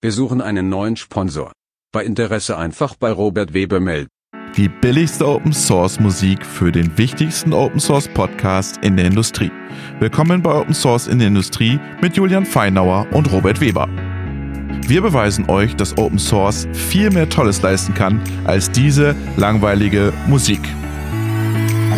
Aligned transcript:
Wir 0.00 0.12
suchen 0.12 0.40
einen 0.40 0.68
neuen 0.68 0.94
Sponsor. 0.94 1.50
Bei 1.92 2.04
Interesse 2.04 2.56
einfach 2.56 2.94
bei 2.94 3.10
Robert 3.10 3.52
Weber 3.52 3.80
melden. 3.80 4.06
Die 4.56 4.68
billigste 4.68 5.26
Open 5.26 5.52
Source 5.52 5.98
Musik 5.98 6.46
für 6.46 6.70
den 6.70 6.96
wichtigsten 6.96 7.52
Open 7.52 7.80
Source 7.80 8.06
Podcast 8.06 8.76
in 8.84 8.96
der 8.96 9.06
Industrie. 9.06 9.50
Willkommen 9.98 10.40
bei 10.40 10.54
Open 10.54 10.72
Source 10.72 11.08
in 11.08 11.18
der 11.18 11.26
Industrie 11.26 11.80
mit 12.00 12.16
Julian 12.16 12.46
Feinauer 12.46 13.08
und 13.10 13.32
Robert 13.32 13.60
Weber. 13.60 13.88
Wir 14.86 15.02
beweisen 15.02 15.50
euch, 15.50 15.74
dass 15.74 15.98
Open 15.98 16.20
Source 16.20 16.68
viel 16.74 17.10
mehr 17.10 17.28
Tolles 17.28 17.60
leisten 17.62 17.92
kann 17.92 18.22
als 18.44 18.70
diese 18.70 19.16
langweilige 19.36 20.12
Musik. 20.28 20.60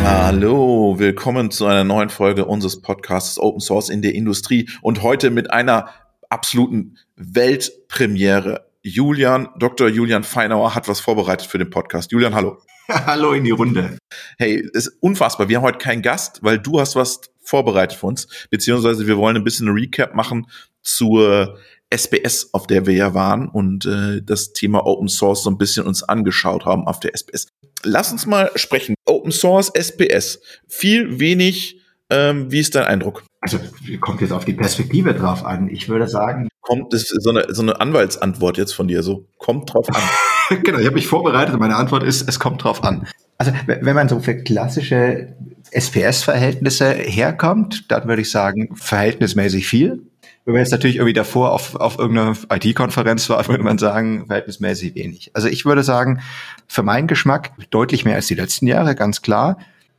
Hallo, 0.03 0.99
willkommen 0.99 1.51
zu 1.51 1.67
einer 1.67 1.85
neuen 1.85 2.09
Folge 2.09 2.47
unseres 2.47 2.81
Podcasts 2.81 3.39
Open 3.39 3.61
Source 3.61 3.91
in 3.91 4.01
der 4.01 4.15
Industrie 4.15 4.71
und 4.81 5.03
heute 5.03 5.29
mit 5.29 5.51
einer 5.51 5.91
absoluten 6.31 6.97
Weltpremiere. 7.17 8.71
Julian, 8.83 9.49
Dr. 9.59 9.89
Julian 9.89 10.25
Feinauer 10.25 10.75
hat 10.75 10.89
was 10.89 11.01
vorbereitet 11.01 11.47
für 11.47 11.59
den 11.59 11.69
Podcast. 11.69 12.13
Julian, 12.13 12.35
hallo. 12.35 12.63
hallo 12.89 13.33
in 13.33 13.45
die 13.45 13.51
Runde. 13.51 13.99
Hey, 14.39 14.67
ist 14.73 14.97
unfassbar. 15.01 15.49
Wir 15.49 15.59
haben 15.59 15.65
heute 15.65 15.79
keinen 15.79 16.03
Gast, 16.03 16.43
weil 16.43 16.59
du 16.59 16.81
hast 16.81 16.97
was 16.97 17.21
vorbereitet 17.43 17.99
für 17.99 18.07
uns, 18.07 18.29
beziehungsweise 18.51 19.07
wir 19.07 19.17
wollen 19.17 19.37
ein 19.37 19.45
bisschen 19.45 19.69
Recap 19.69 20.15
machen 20.15 20.47
zur 20.83 21.59
SPS, 21.91 22.55
auf 22.55 22.67
der 22.67 22.87
wir 22.87 22.95
ja 22.95 23.15
waren 23.15 23.49
und 23.49 23.85
äh, 23.85 24.23
das 24.23 24.53
Thema 24.53 24.87
Open 24.87 25.09
Source 25.09 25.43
so 25.43 25.51
ein 25.51 25.59
bisschen 25.59 25.87
uns 25.87 26.03
angeschaut 26.03 26.65
haben 26.65 26.87
auf 26.87 27.01
der 27.01 27.15
SPS. 27.15 27.49
Lass 27.83 28.13
uns 28.13 28.27
mal 28.27 28.51
sprechen. 28.55 28.95
Open 29.07 29.33
Source, 29.33 29.71
SPS. 29.75 30.41
Viel, 30.69 31.19
wenig. 31.19 31.81
Ähm, 32.09 32.51
wie 32.51 32.61
ist 32.61 32.75
dein 32.75 32.85
Eindruck? 32.85 33.25
Also 33.41 33.59
kommt 34.01 34.21
jetzt 34.21 34.33
auf 34.33 34.45
die 34.45 34.53
Perspektive 34.53 35.15
drauf 35.15 35.45
an. 35.45 35.69
Ich 35.69 35.89
würde 35.89 36.09
sagen. 36.09 36.49
Kommt 36.61 36.93
das 36.93 37.09
so 37.09 37.31
eine, 37.31 37.47
so 37.49 37.63
eine 37.63 37.81
Anwaltsantwort 37.81 38.59
jetzt 38.59 38.73
von 38.73 38.87
dir, 38.87 39.03
so 39.03 39.27
kommt 39.39 39.73
drauf 39.73 39.89
an. 39.89 40.63
genau, 40.63 40.79
ich 40.79 40.87
habe 40.87 40.97
mich 40.97 41.07
vorbereitet 41.07 41.55
und 41.55 41.61
meine 41.61 41.77
Antwort 41.77 42.03
ist, 42.03 42.29
es 42.29 42.39
kommt 42.39 42.63
drauf 42.63 42.85
an. 42.85 43.07
Also 43.39 43.53
wenn 43.67 43.95
man 43.97 44.09
so 44.11 44.21
für 44.21 44.37
klassische 44.37 45.35
SPS-Verhältnisse 45.71 46.93
herkommt, 46.93 47.91
dann 47.91 48.07
würde 48.07 48.21
ich 48.21 48.31
sagen, 48.31 48.77
verhältnismäßig 48.77 49.67
viel. 49.67 50.03
Wenn 50.45 50.53
man 50.53 50.63
jetzt 50.63 50.73
natürlich 50.73 50.97
irgendwie 50.97 51.15
davor 51.15 51.53
auf, 51.53 51.75
auf 51.77 51.99
irgendeiner 51.99 52.37
IT-Konferenz 52.53 53.31
war, 53.31 53.47
würde 53.49 53.65
man 53.65 53.79
sagen, 53.79 54.27
verhältnismäßig 54.27 54.95
wenig. 54.95 55.31
Also 55.33 55.49
ich 55.49 55.65
würde 55.65 55.83
sagen, 55.83 56.21
für 56.67 56.83
meinen 56.83 57.09
Geschmack 57.09 57.53
deutlich 57.71 58.05
mehr 58.05 58.17
als 58.17 58.27
die 58.27 58.35
letzten 58.35 58.67
Jahre, 58.67 58.95
ganz 58.95 59.23
klar. 59.23 59.57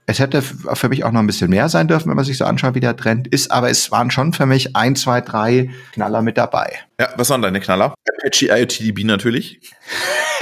Es 0.07 0.19
hätte 0.19 0.41
für 0.41 0.89
mich 0.89 1.03
auch 1.03 1.11
noch 1.11 1.19
ein 1.19 1.27
bisschen 1.27 1.49
mehr 1.49 1.69
sein 1.69 1.87
dürfen, 1.87 2.09
wenn 2.09 2.15
man 2.15 2.25
sich 2.25 2.37
so 2.37 2.45
anschaut, 2.45 2.75
wie 2.75 2.79
der 2.79 2.97
Trend 2.97 3.27
ist. 3.27 3.51
Aber 3.51 3.69
es 3.69 3.91
waren 3.91 4.11
schon 4.11 4.33
für 4.33 4.45
mich 4.45 4.75
ein, 4.75 4.95
zwei, 4.95 5.21
drei 5.21 5.69
Knaller 5.93 6.21
mit 6.21 6.37
dabei. 6.37 6.79
Ja, 6.99 7.09
was 7.15 7.29
waren 7.29 7.41
deine 7.41 7.59
Knaller? 7.59 7.93
Apache 8.19 8.47
IoTDB 8.47 9.03
natürlich. 9.05 9.61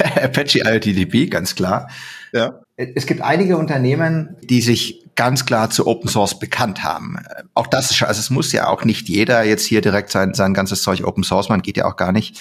Apache 0.00 0.60
IoTDB, 0.64 1.30
ganz 1.30 1.54
klar. 1.54 1.88
Ja. 2.32 2.60
Es 2.76 3.06
gibt 3.06 3.20
einige 3.20 3.58
Unternehmen, 3.58 4.36
die 4.42 4.62
sich 4.62 5.04
ganz 5.14 5.44
klar 5.44 5.68
zu 5.68 5.86
Open 5.86 6.08
Source 6.08 6.38
bekannt 6.38 6.82
haben. 6.82 7.18
Auch 7.54 7.66
das 7.66 7.90
ist 7.90 7.96
schon, 7.98 8.08
also 8.08 8.18
es 8.18 8.30
muss 8.30 8.52
ja 8.52 8.68
auch 8.68 8.84
nicht 8.84 9.08
jeder 9.08 9.42
jetzt 9.42 9.66
hier 9.66 9.82
direkt 9.82 10.10
sein, 10.10 10.32
sein 10.32 10.54
ganzes 10.54 10.82
Zeug 10.82 11.04
Open 11.04 11.24
Source 11.24 11.50
machen, 11.50 11.60
geht 11.62 11.76
ja 11.76 11.84
auch 11.84 11.96
gar 11.96 12.12
nicht 12.12 12.40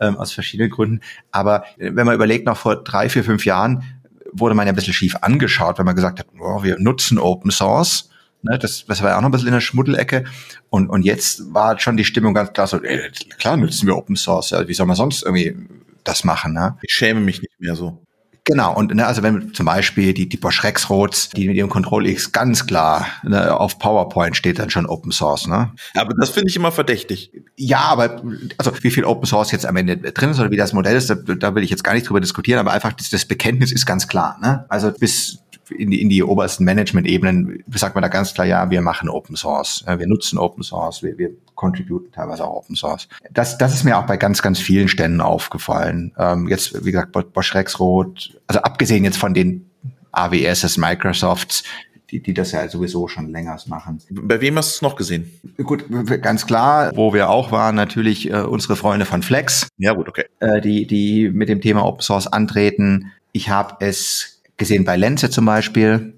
ähm, 0.00 0.16
aus 0.16 0.32
verschiedenen 0.32 0.70
Gründen. 0.70 1.00
Aber 1.32 1.64
wenn 1.76 2.06
man 2.06 2.14
überlegt, 2.14 2.46
noch 2.46 2.56
vor 2.56 2.84
drei, 2.84 3.08
vier, 3.08 3.24
fünf 3.24 3.44
Jahren 3.44 3.82
wurde 4.32 4.54
man 4.54 4.66
ja 4.66 4.72
ein 4.72 4.76
bisschen 4.76 4.92
schief 4.92 5.16
angeschaut, 5.20 5.78
wenn 5.78 5.86
man 5.86 5.94
gesagt 5.94 6.18
hat, 6.18 6.26
oh, 6.38 6.62
wir 6.62 6.78
nutzen 6.78 7.18
Open 7.18 7.50
Source. 7.50 8.10
Ne, 8.42 8.58
das, 8.58 8.86
das 8.86 9.02
war 9.02 9.10
ja 9.10 9.16
auch 9.18 9.20
noch 9.20 9.28
ein 9.28 9.32
bisschen 9.32 9.48
in 9.48 9.54
der 9.54 9.60
Schmuddelecke. 9.60 10.24
Und, 10.70 10.88
und 10.88 11.02
jetzt 11.02 11.52
war 11.52 11.78
schon 11.78 11.96
die 11.96 12.04
Stimmung 12.04 12.32
ganz 12.32 12.52
klar 12.52 12.66
so, 12.66 12.82
ey, 12.82 13.10
klar 13.38 13.56
nutzen 13.56 13.86
wir 13.86 13.96
Open 13.96 14.16
Source. 14.16 14.50
Ja, 14.50 14.66
wie 14.66 14.74
soll 14.74 14.86
man 14.86 14.96
sonst 14.96 15.22
irgendwie 15.22 15.56
das 16.04 16.24
machen? 16.24 16.54
Ne? 16.54 16.78
Ich 16.82 16.92
schäme 16.92 17.20
mich 17.20 17.42
nicht 17.42 17.60
mehr 17.60 17.74
so. 17.74 18.02
Genau, 18.44 18.74
und 18.74 18.94
ne, 18.94 19.06
also 19.06 19.22
wenn 19.22 19.52
zum 19.54 19.66
Beispiel 19.66 20.14
die, 20.14 20.28
die 20.28 20.36
Bosch 20.36 20.64
Rexroths, 20.64 21.28
die 21.30 21.46
mit 21.46 21.56
ihrem 21.56 21.68
Control 21.68 22.06
X 22.06 22.32
ganz 22.32 22.66
klar 22.66 23.06
ne, 23.22 23.54
auf 23.58 23.78
PowerPoint 23.78 24.36
steht 24.36 24.58
dann 24.58 24.70
schon 24.70 24.86
Open 24.86 25.12
Source, 25.12 25.46
ne? 25.46 25.72
Aber 25.94 26.14
das 26.14 26.30
finde 26.30 26.48
ich 26.48 26.56
immer 26.56 26.72
verdächtig. 26.72 27.32
Ja, 27.56 27.80
aber 27.80 28.22
also 28.58 28.72
wie 28.82 28.90
viel 28.90 29.04
Open 29.04 29.26
Source 29.26 29.52
jetzt 29.52 29.66
am 29.66 29.76
Ende 29.76 29.96
drin 29.96 30.30
ist 30.30 30.40
oder 30.40 30.50
wie 30.50 30.56
das 30.56 30.72
Modell 30.72 30.96
ist, 30.96 31.10
da, 31.10 31.14
da 31.14 31.54
will 31.54 31.62
ich 31.62 31.70
jetzt 31.70 31.84
gar 31.84 31.94
nicht 31.94 32.08
drüber 32.08 32.20
diskutieren, 32.20 32.58
aber 32.58 32.72
einfach 32.72 32.92
das, 32.92 33.10
das 33.10 33.24
Bekenntnis 33.24 33.72
ist 33.72 33.86
ganz 33.86 34.08
klar, 34.08 34.38
ne? 34.40 34.64
Also 34.68 34.90
bis 34.92 35.40
in 35.70 35.90
die, 35.90 36.00
in 36.00 36.08
die 36.08 36.22
obersten 36.22 36.64
Management-Ebenen 36.64 37.64
sagt 37.74 37.94
man 37.94 38.02
da 38.02 38.08
ganz 38.08 38.34
klar, 38.34 38.46
ja, 38.46 38.70
wir 38.70 38.80
machen 38.80 39.08
Open 39.08 39.36
Source, 39.36 39.84
wir 39.86 40.06
nutzen 40.06 40.38
Open 40.38 40.62
Source, 40.62 41.02
wir, 41.02 41.16
wir 41.18 41.30
contributen 41.54 42.12
teilweise 42.12 42.44
auch 42.44 42.56
Open 42.56 42.76
Source. 42.76 43.08
Das, 43.30 43.58
das 43.58 43.74
ist 43.74 43.84
mir 43.84 43.98
auch 43.98 44.06
bei 44.06 44.16
ganz, 44.16 44.42
ganz 44.42 44.58
vielen 44.58 44.88
Ständen 44.88 45.20
aufgefallen. 45.20 46.12
Ähm, 46.18 46.48
jetzt, 46.48 46.84
wie 46.84 46.92
gesagt, 46.92 47.12
Bosch 47.12 47.54
Rexroth, 47.54 48.38
also 48.46 48.60
abgesehen 48.62 49.04
jetzt 49.04 49.18
von 49.18 49.34
den 49.34 49.70
AWS, 50.12 50.78
Microsofts, 50.78 51.64
die, 52.10 52.22
die 52.22 52.34
das 52.34 52.52
ja 52.52 52.68
sowieso 52.68 53.08
schon 53.08 53.30
länger 53.30 53.56
machen. 53.66 54.00
Bei 54.10 54.40
wem 54.40 54.56
hast 54.56 54.72
du 54.72 54.74
es 54.76 54.82
noch 54.82 54.96
gesehen? 54.96 55.30
Gut, 55.62 55.84
ganz 56.22 56.46
klar, 56.46 56.92
wo 56.94 57.14
wir 57.14 57.30
auch 57.30 57.52
waren, 57.52 57.76
natürlich 57.76 58.30
äh, 58.30 58.40
unsere 58.40 58.76
Freunde 58.76 59.06
von 59.06 59.22
Flex. 59.22 59.68
Ja, 59.78 59.92
gut, 59.92 60.08
okay. 60.08 60.24
Äh, 60.40 60.60
die, 60.60 60.86
die 60.86 61.30
mit 61.30 61.48
dem 61.48 61.60
Thema 61.60 61.84
Open 61.84 62.02
Source 62.02 62.26
antreten. 62.26 63.12
Ich 63.32 63.48
habe 63.48 63.76
es 63.84 64.39
gesehen 64.60 64.84
bei 64.84 64.96
Lenze 64.96 65.30
zum 65.30 65.46
Beispiel, 65.46 66.12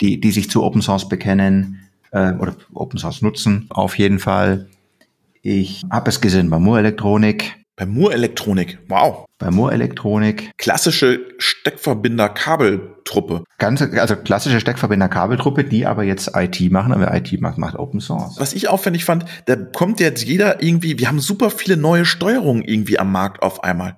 die, 0.00 0.18
die 0.18 0.32
sich 0.32 0.50
zu 0.50 0.64
Open 0.64 0.82
Source 0.82 1.08
bekennen 1.08 1.78
äh, 2.10 2.32
oder 2.32 2.56
Open 2.74 2.98
Source 2.98 3.22
nutzen, 3.22 3.66
auf 3.68 3.96
jeden 3.98 4.18
Fall. 4.18 4.66
Ich 5.42 5.82
habe 5.90 6.10
es 6.10 6.20
gesehen 6.20 6.50
bei 6.50 6.58
Moore 6.58 6.80
Elektronik. 6.80 7.54
Bei 7.76 7.86
Moore 7.86 8.14
Elektronik, 8.14 8.78
wow. 8.88 9.26
Bei 9.38 9.50
Moore 9.50 9.72
Elektronik. 9.72 10.50
Klassische 10.56 11.20
Steckverbinder-Kabeltruppe. 11.38 13.44
Also 13.58 14.16
klassische 14.16 14.60
Steckverbinder-Kabeltruppe, 14.60 15.64
die 15.64 15.86
aber 15.86 16.04
jetzt 16.04 16.30
IT 16.34 16.60
machen, 16.70 16.92
aber 16.92 17.14
IT 17.14 17.40
macht, 17.40 17.58
macht 17.58 17.76
Open 17.76 18.00
Source. 18.00 18.36
Was 18.38 18.54
ich 18.54 18.68
aufwendig 18.68 19.04
fand, 19.04 19.26
da 19.46 19.56
kommt 19.56 20.00
jetzt 20.00 20.24
jeder 20.24 20.62
irgendwie, 20.62 20.98
wir 20.98 21.08
haben 21.08 21.20
super 21.20 21.50
viele 21.50 21.76
neue 21.76 22.04
Steuerungen 22.04 22.62
irgendwie 22.62 22.98
am 22.98 23.12
Markt 23.12 23.42
auf 23.42 23.64
einmal. 23.64 23.96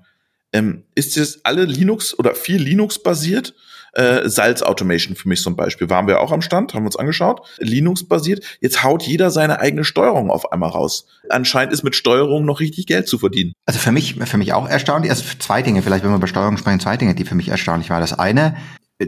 Ähm, 0.52 0.84
ist 0.94 1.16
jetzt 1.16 1.44
alle 1.44 1.64
Linux 1.64 2.18
oder 2.18 2.34
viel 2.34 2.62
Linux 2.62 3.00
basiert? 3.00 3.54
Äh, 3.94 4.28
Salz 4.28 4.62
Automation 4.62 5.16
für 5.16 5.28
mich 5.28 5.42
zum 5.42 5.56
Beispiel. 5.56 5.88
Waren 5.90 6.06
wir 6.06 6.20
auch 6.20 6.32
am 6.32 6.42
Stand, 6.42 6.74
haben 6.74 6.84
uns 6.84 6.96
angeschaut. 6.96 7.42
Linux-basiert. 7.58 8.44
Jetzt 8.60 8.82
haut 8.82 9.02
jeder 9.02 9.30
seine 9.30 9.60
eigene 9.60 9.84
Steuerung 9.84 10.30
auf 10.30 10.52
einmal 10.52 10.70
raus. 10.70 11.06
Anscheinend 11.28 11.72
ist 11.72 11.82
mit 11.82 11.94
Steuerung 11.94 12.44
noch 12.44 12.60
richtig 12.60 12.86
Geld 12.86 13.08
zu 13.08 13.18
verdienen. 13.18 13.52
Also 13.66 13.78
für 13.78 13.92
mich, 13.92 14.14
für 14.14 14.38
mich 14.38 14.52
auch 14.52 14.68
erstaunlich. 14.68 15.10
Also 15.10 15.24
zwei 15.38 15.62
Dinge, 15.62 15.82
vielleicht 15.82 16.04
wenn 16.04 16.10
wir 16.10 16.16
über 16.16 16.26
Steuerung 16.26 16.56
sprechen, 16.56 16.80
zwei 16.80 16.96
Dinge, 16.96 17.14
die 17.14 17.24
für 17.24 17.34
mich 17.34 17.48
erstaunlich 17.48 17.90
waren. 17.90 18.00
Das 18.00 18.18
eine, 18.18 18.56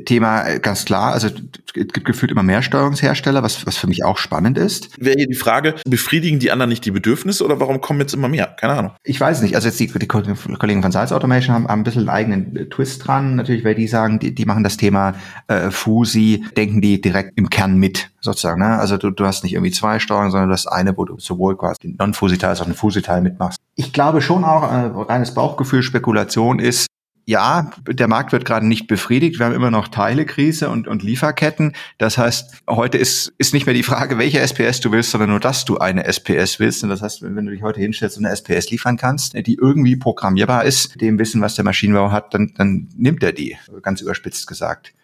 Thema 0.04 0.46
äh, 0.46 0.58
ganz 0.58 0.84
klar, 0.84 1.12
also 1.12 1.28
es 1.28 1.72
gibt 1.72 2.04
gefühlt 2.04 2.32
immer 2.32 2.42
mehr 2.42 2.62
Steuerungshersteller, 2.62 3.42
was, 3.42 3.66
was 3.66 3.76
für 3.76 3.86
mich 3.86 4.04
auch 4.04 4.18
spannend 4.18 4.58
ist. 4.58 4.90
Wäre 4.98 5.16
hier 5.16 5.28
die 5.28 5.34
Frage, 5.34 5.76
befriedigen 5.86 6.40
die 6.40 6.50
anderen 6.50 6.70
nicht 6.70 6.84
die 6.84 6.90
Bedürfnisse 6.90 7.44
oder 7.44 7.60
warum 7.60 7.80
kommen 7.80 8.00
jetzt 8.00 8.12
immer 8.12 8.28
mehr? 8.28 8.46
Keine 8.46 8.74
Ahnung. 8.74 8.92
Ich 9.04 9.20
weiß 9.20 9.42
nicht. 9.42 9.54
Also 9.54 9.68
jetzt 9.68 9.78
die, 9.78 9.86
die 9.86 10.06
Kollegen 10.08 10.82
von 10.82 10.92
Salz 10.92 11.12
Automation 11.12 11.54
haben, 11.54 11.68
haben 11.68 11.80
ein 11.80 11.84
bisschen 11.84 12.08
einen 12.08 12.08
eigenen 12.08 12.56
äh, 12.56 12.66
Twist 12.66 13.06
dran. 13.06 13.36
Natürlich, 13.36 13.64
weil 13.64 13.76
die 13.76 13.86
sagen, 13.86 14.18
die, 14.18 14.34
die 14.34 14.44
machen 14.44 14.64
das 14.64 14.76
Thema 14.76 15.14
äh, 15.46 15.70
Fusi, 15.70 16.44
denken 16.56 16.80
die 16.80 17.00
direkt 17.00 17.38
im 17.38 17.48
Kern 17.48 17.76
mit, 17.76 18.10
sozusagen. 18.20 18.60
Ne? 18.60 18.78
Also 18.78 18.96
du, 18.96 19.10
du 19.10 19.24
hast 19.24 19.44
nicht 19.44 19.54
irgendwie 19.54 19.72
zwei 19.72 20.00
Steuerungen, 20.00 20.32
sondern 20.32 20.48
du 20.48 20.54
hast 20.54 20.66
eine, 20.66 20.96
wo 20.96 21.04
du 21.04 21.18
sowohl 21.18 21.56
quasi 21.56 21.78
den 21.82 21.96
Non-Fusi-Teil 21.96 22.50
als 22.50 22.60
auch 22.60 22.66
den 22.66 22.74
Fusi-Teil 22.74 23.22
mitmachst. 23.22 23.58
Ich 23.76 23.92
glaube 23.92 24.20
schon 24.20 24.44
auch, 24.44 24.64
äh, 24.64 24.90
reines 25.12 25.34
Bauchgefühl, 25.34 25.82
Spekulation 25.82 26.58
ist, 26.58 26.85
ja, 27.26 27.72
der 27.88 28.06
Markt 28.06 28.30
wird 28.30 28.44
gerade 28.44 28.66
nicht 28.66 28.86
befriedigt. 28.86 29.40
Wir 29.40 29.46
haben 29.46 29.54
immer 29.54 29.72
noch 29.72 29.88
Teilekrise 29.88 30.70
und, 30.70 30.86
und 30.86 31.02
Lieferketten. 31.02 31.72
Das 31.98 32.18
heißt, 32.18 32.62
heute 32.70 32.98
ist, 32.98 33.32
ist 33.36 33.52
nicht 33.52 33.66
mehr 33.66 33.74
die 33.74 33.82
Frage, 33.82 34.16
welche 34.16 34.38
SPS 34.38 34.80
du 34.80 34.92
willst, 34.92 35.10
sondern 35.10 35.30
nur, 35.30 35.40
dass 35.40 35.64
du 35.64 35.78
eine 35.78 36.04
SPS 36.04 36.60
willst. 36.60 36.84
Und 36.84 36.90
das 36.90 37.02
heißt, 37.02 37.22
wenn 37.22 37.44
du 37.44 37.50
dich 37.50 37.62
heute 37.62 37.80
hinstellst 37.80 38.16
und 38.16 38.24
eine 38.24 38.32
SPS 38.32 38.70
liefern 38.70 38.96
kannst, 38.96 39.34
die 39.34 39.58
irgendwie 39.60 39.96
programmierbar 39.96 40.64
ist, 40.64 41.00
dem 41.00 41.18
Wissen, 41.18 41.40
was 41.40 41.56
der 41.56 41.64
Maschinenbau 41.64 42.12
hat, 42.12 42.32
dann, 42.32 42.54
dann 42.56 42.88
nimmt 42.96 43.24
er 43.24 43.32
die, 43.32 43.58
ganz 43.82 44.00
überspitzt 44.00 44.46
gesagt. 44.46 44.94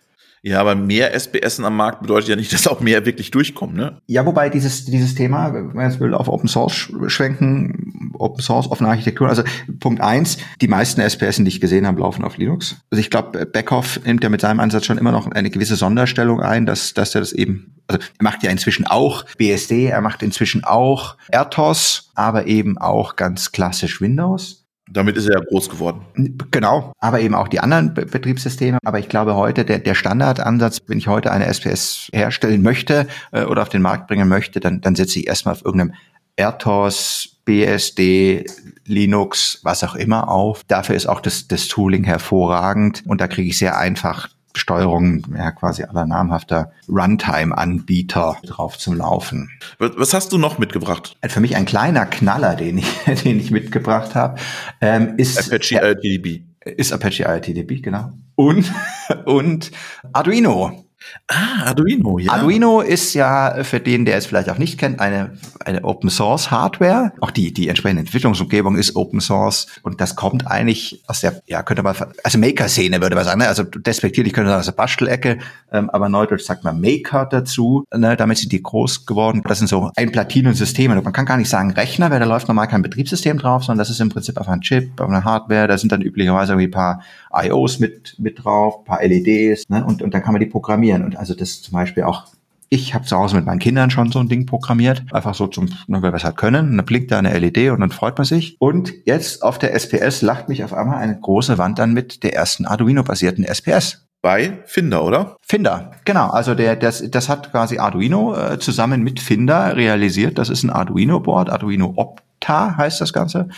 Ja, 0.44 0.60
aber 0.60 0.74
mehr 0.74 1.14
SBS 1.14 1.60
am 1.60 1.76
Markt 1.76 2.02
bedeutet 2.02 2.28
ja 2.28 2.36
nicht, 2.36 2.52
dass 2.52 2.66
auch 2.66 2.80
mehr 2.80 3.06
wirklich 3.06 3.30
durchkommen, 3.30 3.76
ne? 3.76 3.98
Ja, 4.06 4.26
wobei 4.26 4.48
dieses, 4.48 4.84
dieses 4.84 5.14
Thema, 5.14 5.54
wenn 5.54 5.72
man 5.72 5.88
jetzt 5.88 6.00
will, 6.00 6.14
auf 6.14 6.28
Open 6.28 6.48
Source 6.48 6.90
schwenken, 7.06 8.12
Open 8.18 8.42
Source, 8.42 8.68
offene 8.68 8.88
Architektur, 8.88 9.28
also 9.28 9.44
Punkt 9.78 10.00
eins, 10.00 10.38
die 10.60 10.66
meisten 10.66 11.00
SPS, 11.00 11.36
die 11.36 11.48
ich 11.48 11.60
gesehen 11.60 11.86
habe, 11.86 12.00
laufen 12.00 12.24
auf 12.24 12.38
Linux. 12.38 12.76
Also 12.90 13.00
ich 13.00 13.10
glaube, 13.10 13.46
Beckhoff 13.46 14.00
nimmt 14.04 14.24
ja 14.24 14.30
mit 14.30 14.40
seinem 14.40 14.58
Ansatz 14.58 14.86
schon 14.86 14.98
immer 14.98 15.12
noch 15.12 15.30
eine 15.30 15.50
gewisse 15.50 15.76
Sonderstellung 15.76 16.40
ein, 16.40 16.66
dass, 16.66 16.92
dass 16.92 17.14
er 17.14 17.20
das 17.20 17.32
eben, 17.32 17.76
also 17.86 18.04
er 18.18 18.24
macht 18.24 18.42
ja 18.42 18.50
inzwischen 18.50 18.84
auch 18.84 19.24
BSD, 19.38 19.86
er 19.86 20.00
macht 20.00 20.24
inzwischen 20.24 20.64
auch 20.64 21.16
RTOS, 21.30 22.10
aber 22.16 22.46
eben 22.48 22.78
auch 22.78 23.14
ganz 23.14 23.52
klassisch 23.52 24.00
Windows. 24.00 24.61
Damit 24.92 25.16
ist 25.16 25.28
er 25.28 25.38
ja 25.38 25.44
groß 25.44 25.70
geworden. 25.70 26.02
Genau, 26.50 26.92
aber 26.98 27.20
eben 27.20 27.34
auch 27.34 27.48
die 27.48 27.60
anderen 27.60 27.94
Be 27.94 28.06
Betriebssysteme. 28.06 28.78
Aber 28.84 28.98
ich 28.98 29.08
glaube 29.08 29.34
heute, 29.34 29.64
der, 29.64 29.78
der 29.78 29.94
Standardansatz, 29.94 30.80
wenn 30.86 30.98
ich 30.98 31.08
heute 31.08 31.32
eine 31.32 31.46
SPS 31.46 32.08
herstellen 32.12 32.62
möchte 32.62 33.06
äh, 33.32 33.44
oder 33.44 33.62
auf 33.62 33.68
den 33.68 33.82
Markt 33.82 34.08
bringen 34.08 34.28
möchte, 34.28 34.60
dann, 34.60 34.80
dann 34.80 34.94
setze 34.94 35.18
ich 35.18 35.26
erstmal 35.26 35.54
auf 35.54 35.64
irgendeinem 35.64 35.94
RTOS, 36.36 37.40
BSD, 37.44 38.46
Linux, 38.86 39.60
was 39.62 39.84
auch 39.84 39.94
immer 39.94 40.28
auf. 40.28 40.62
Dafür 40.64 40.94
ist 40.94 41.06
auch 41.06 41.20
das, 41.20 41.48
das 41.48 41.68
Tooling 41.68 42.04
hervorragend 42.04 43.02
und 43.06 43.20
da 43.20 43.28
kriege 43.28 43.48
ich 43.48 43.58
sehr 43.58 43.78
einfach 43.78 44.28
Steuerung 44.54 45.24
ja, 45.36 45.50
quasi 45.52 45.84
aller 45.84 46.06
namhafter 46.06 46.72
Runtime-Anbieter 46.88 48.36
drauf 48.44 48.78
zum 48.78 48.96
Laufen. 48.96 49.50
Was 49.78 50.14
hast 50.14 50.32
du 50.32 50.38
noch 50.38 50.58
mitgebracht? 50.58 51.16
Für 51.26 51.40
mich 51.40 51.56
ein 51.56 51.64
kleiner 51.64 52.06
Knaller, 52.06 52.54
den 52.54 52.78
ich, 52.78 52.98
den 53.24 53.38
ich 53.38 53.50
mitgebracht 53.50 54.14
habe, 54.14 54.38
ähm, 54.80 55.14
ist 55.16 55.52
Apache 55.52 55.74
IRTDB. 55.74 56.42
Ist 56.64 56.92
Apache 56.92 57.24
IRTDB, 57.24 57.82
genau. 57.82 58.12
Und, 58.34 58.72
und 59.24 59.70
Arduino. 60.12 60.84
Ah, 61.28 61.66
Arduino, 61.66 62.18
ja. 62.18 62.32
Arduino 62.32 62.80
ist 62.80 63.14
ja 63.14 63.62
für 63.64 63.80
den, 63.80 64.04
der 64.04 64.16
es 64.16 64.26
vielleicht 64.26 64.50
auch 64.50 64.58
nicht 64.58 64.78
kennt, 64.78 65.00
eine, 65.00 65.38
eine 65.64 65.84
Open 65.84 66.10
Source 66.10 66.50
Hardware. 66.50 67.12
Auch 67.20 67.30
die, 67.30 67.52
die 67.52 67.68
entsprechende 67.68 68.00
Entwicklungsumgebung 68.00 68.76
ist 68.76 68.96
Open 68.96 69.20
Source. 69.20 69.66
Und 69.82 70.00
das 70.00 70.16
kommt 70.16 70.46
eigentlich 70.46 71.02
aus 71.06 71.20
der, 71.20 71.40
ja, 71.46 71.62
könnte 71.62 71.82
man, 71.82 71.94
also 72.22 72.38
Maker-Szene 72.38 73.00
würde 73.00 73.16
man 73.16 73.24
sagen, 73.24 73.40
ne? 73.40 73.48
also 73.48 73.62
despektierlich 73.62 74.32
könnte 74.32 74.50
man 74.50 74.52
sagen, 74.52 74.60
aus 74.60 74.66
der 74.66 74.82
Bastelecke, 74.82 75.38
ähm, 75.72 75.90
aber 75.90 76.08
neudeutsch 76.08 76.44
sagt 76.44 76.64
man 76.64 76.80
Maker 76.80 77.26
dazu. 77.26 77.84
Ne? 77.94 78.16
Damit 78.16 78.38
sind 78.38 78.52
die 78.52 78.62
groß 78.62 79.06
geworden. 79.06 79.42
Das 79.46 79.58
sind 79.58 79.68
so 79.68 79.90
ein 79.96 80.12
Platinensysteme. 80.12 81.00
Man 81.00 81.12
kann 81.12 81.26
gar 81.26 81.36
nicht 81.36 81.48
sagen 81.48 81.70
Rechner, 81.72 82.10
weil 82.10 82.20
da 82.20 82.26
läuft 82.26 82.48
normal 82.48 82.68
kein 82.68 82.82
Betriebssystem 82.82 83.38
drauf, 83.38 83.64
sondern 83.64 83.78
das 83.78 83.90
ist 83.90 84.00
im 84.00 84.08
Prinzip 84.08 84.36
einfach 84.38 84.52
ein 84.52 84.60
Chip, 84.60 85.00
eine 85.00 85.24
Hardware. 85.24 85.68
Da 85.68 85.78
sind 85.78 85.92
dann 85.92 86.02
üblicherweise 86.02 86.52
irgendwie 86.52 86.68
ein 86.68 86.70
paar 86.70 87.02
IOs 87.32 87.78
mit, 87.78 88.14
mit 88.18 88.44
drauf, 88.44 88.84
paar 88.84 89.02
LEDs, 89.02 89.68
ne? 89.68 89.84
und, 89.84 90.02
und 90.02 90.12
dann 90.12 90.22
kann 90.22 90.32
man 90.32 90.40
die 90.40 90.46
programmieren. 90.46 90.91
Und 91.00 91.16
also 91.16 91.34
das 91.34 91.62
zum 91.62 91.72
Beispiel 91.72 92.02
auch 92.02 92.26
ich 92.72 92.94
habe 92.94 93.04
zu 93.04 93.18
Hause 93.18 93.36
mit 93.36 93.44
meinen 93.44 93.58
Kindern 93.58 93.90
schon 93.90 94.10
so 94.10 94.18
ein 94.18 94.30
Ding 94.30 94.46
programmiert, 94.46 95.04
einfach 95.12 95.34
so 95.34 95.46
zum, 95.46 95.68
weil 95.88 96.02
wir 96.02 96.14
es 96.14 96.24
halt 96.24 96.38
können. 96.38 96.74
dann 96.74 96.86
blinkt 96.86 97.10
da 97.10 97.18
eine 97.18 97.38
LED 97.38 97.70
und 97.70 97.80
dann 97.80 97.90
freut 97.90 98.16
man 98.16 98.24
sich. 98.24 98.56
Und 98.60 98.94
jetzt 99.04 99.42
auf 99.42 99.58
der 99.58 99.74
SPS 99.74 100.22
lacht 100.22 100.48
mich 100.48 100.64
auf 100.64 100.72
einmal 100.72 100.96
eine 100.96 101.20
große 101.20 101.58
Wand 101.58 101.78
an 101.80 101.92
mit 101.92 102.22
der 102.22 102.34
ersten 102.34 102.64
Arduino-basierten 102.64 103.44
SPS. 103.44 104.06
Bei 104.22 104.60
Finder, 104.64 105.04
oder? 105.04 105.36
Finder, 105.42 105.90
genau. 106.06 106.30
Also 106.30 106.54
der, 106.54 106.76
das, 106.76 107.04
das 107.10 107.28
hat 107.28 107.50
quasi 107.50 107.76
Arduino 107.76 108.34
äh, 108.34 108.58
zusammen 108.58 109.02
mit 109.02 109.20
Finder 109.20 109.76
realisiert. 109.76 110.38
Das 110.38 110.48
ist 110.48 110.62
ein 110.62 110.70
Arduino-Board, 110.70 111.50
Arduino 111.50 111.92
Opta 111.96 112.78
heißt 112.78 113.02
das 113.02 113.12
Ganze 113.12 113.50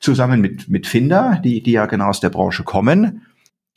zusammen 0.00 0.40
mit, 0.40 0.70
mit 0.70 0.86
Finder, 0.86 1.42
die, 1.44 1.62
die 1.62 1.72
ja 1.72 1.84
genau 1.84 2.06
aus 2.06 2.20
der 2.20 2.30
Branche 2.30 2.62
kommen. 2.62 3.25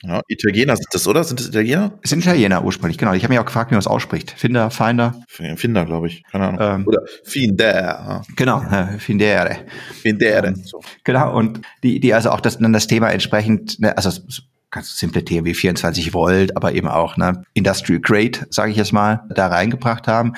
Ja, 0.04 0.22
Italiener 0.28 0.76
sind 0.78 0.88
das, 0.92 1.08
oder? 1.08 1.24
Sind 1.24 1.40
das 1.40 1.48
Italiener? 1.48 2.00
Sind 2.04 2.20
Italiener 2.20 2.64
ursprünglich, 2.64 2.98
genau. 2.98 3.14
Ich 3.14 3.24
habe 3.24 3.34
mich 3.34 3.40
auch 3.40 3.46
gefragt, 3.46 3.72
wie 3.72 3.76
man 3.76 3.80
es 3.80 3.88
ausspricht. 3.88 4.32
Finder, 4.32 4.72
Finder. 4.72 5.16
Finder, 5.28 5.86
glaube 5.86 6.08
ich. 6.08 6.24
Keine 6.32 6.48
Ahnung. 6.48 6.60
Ähm, 6.62 6.88
oder 6.88 7.02
Finder. 7.24 8.22
Genau, 8.36 8.62
äh, 8.64 8.98
Findere. 8.98 9.58
Findere. 10.02 10.48
Ähm, 10.48 10.56
so. 10.56 10.82
Genau, 11.04 11.36
und 11.36 11.62
die, 11.84 12.00
die 12.00 12.14
also 12.14 12.32
auch 12.32 12.40
das, 12.40 12.60
dann 12.60 12.72
das 12.72 12.88
Thema 12.88 13.10
entsprechend, 13.10 13.80
ne, 13.80 13.96
also 13.98 14.10
ganz 14.72 14.98
simple 14.98 15.24
wie 15.46 15.54
24 15.54 16.14
Volt, 16.14 16.56
aber 16.56 16.74
eben 16.74 16.88
auch 16.88 17.18
ne, 17.18 17.44
Industrial 17.54 18.00
Grade, 18.00 18.48
sage 18.50 18.72
ich 18.72 18.78
jetzt 18.78 18.94
mal, 18.94 19.24
da 19.30 19.48
reingebracht 19.48 20.08
haben. 20.08 20.34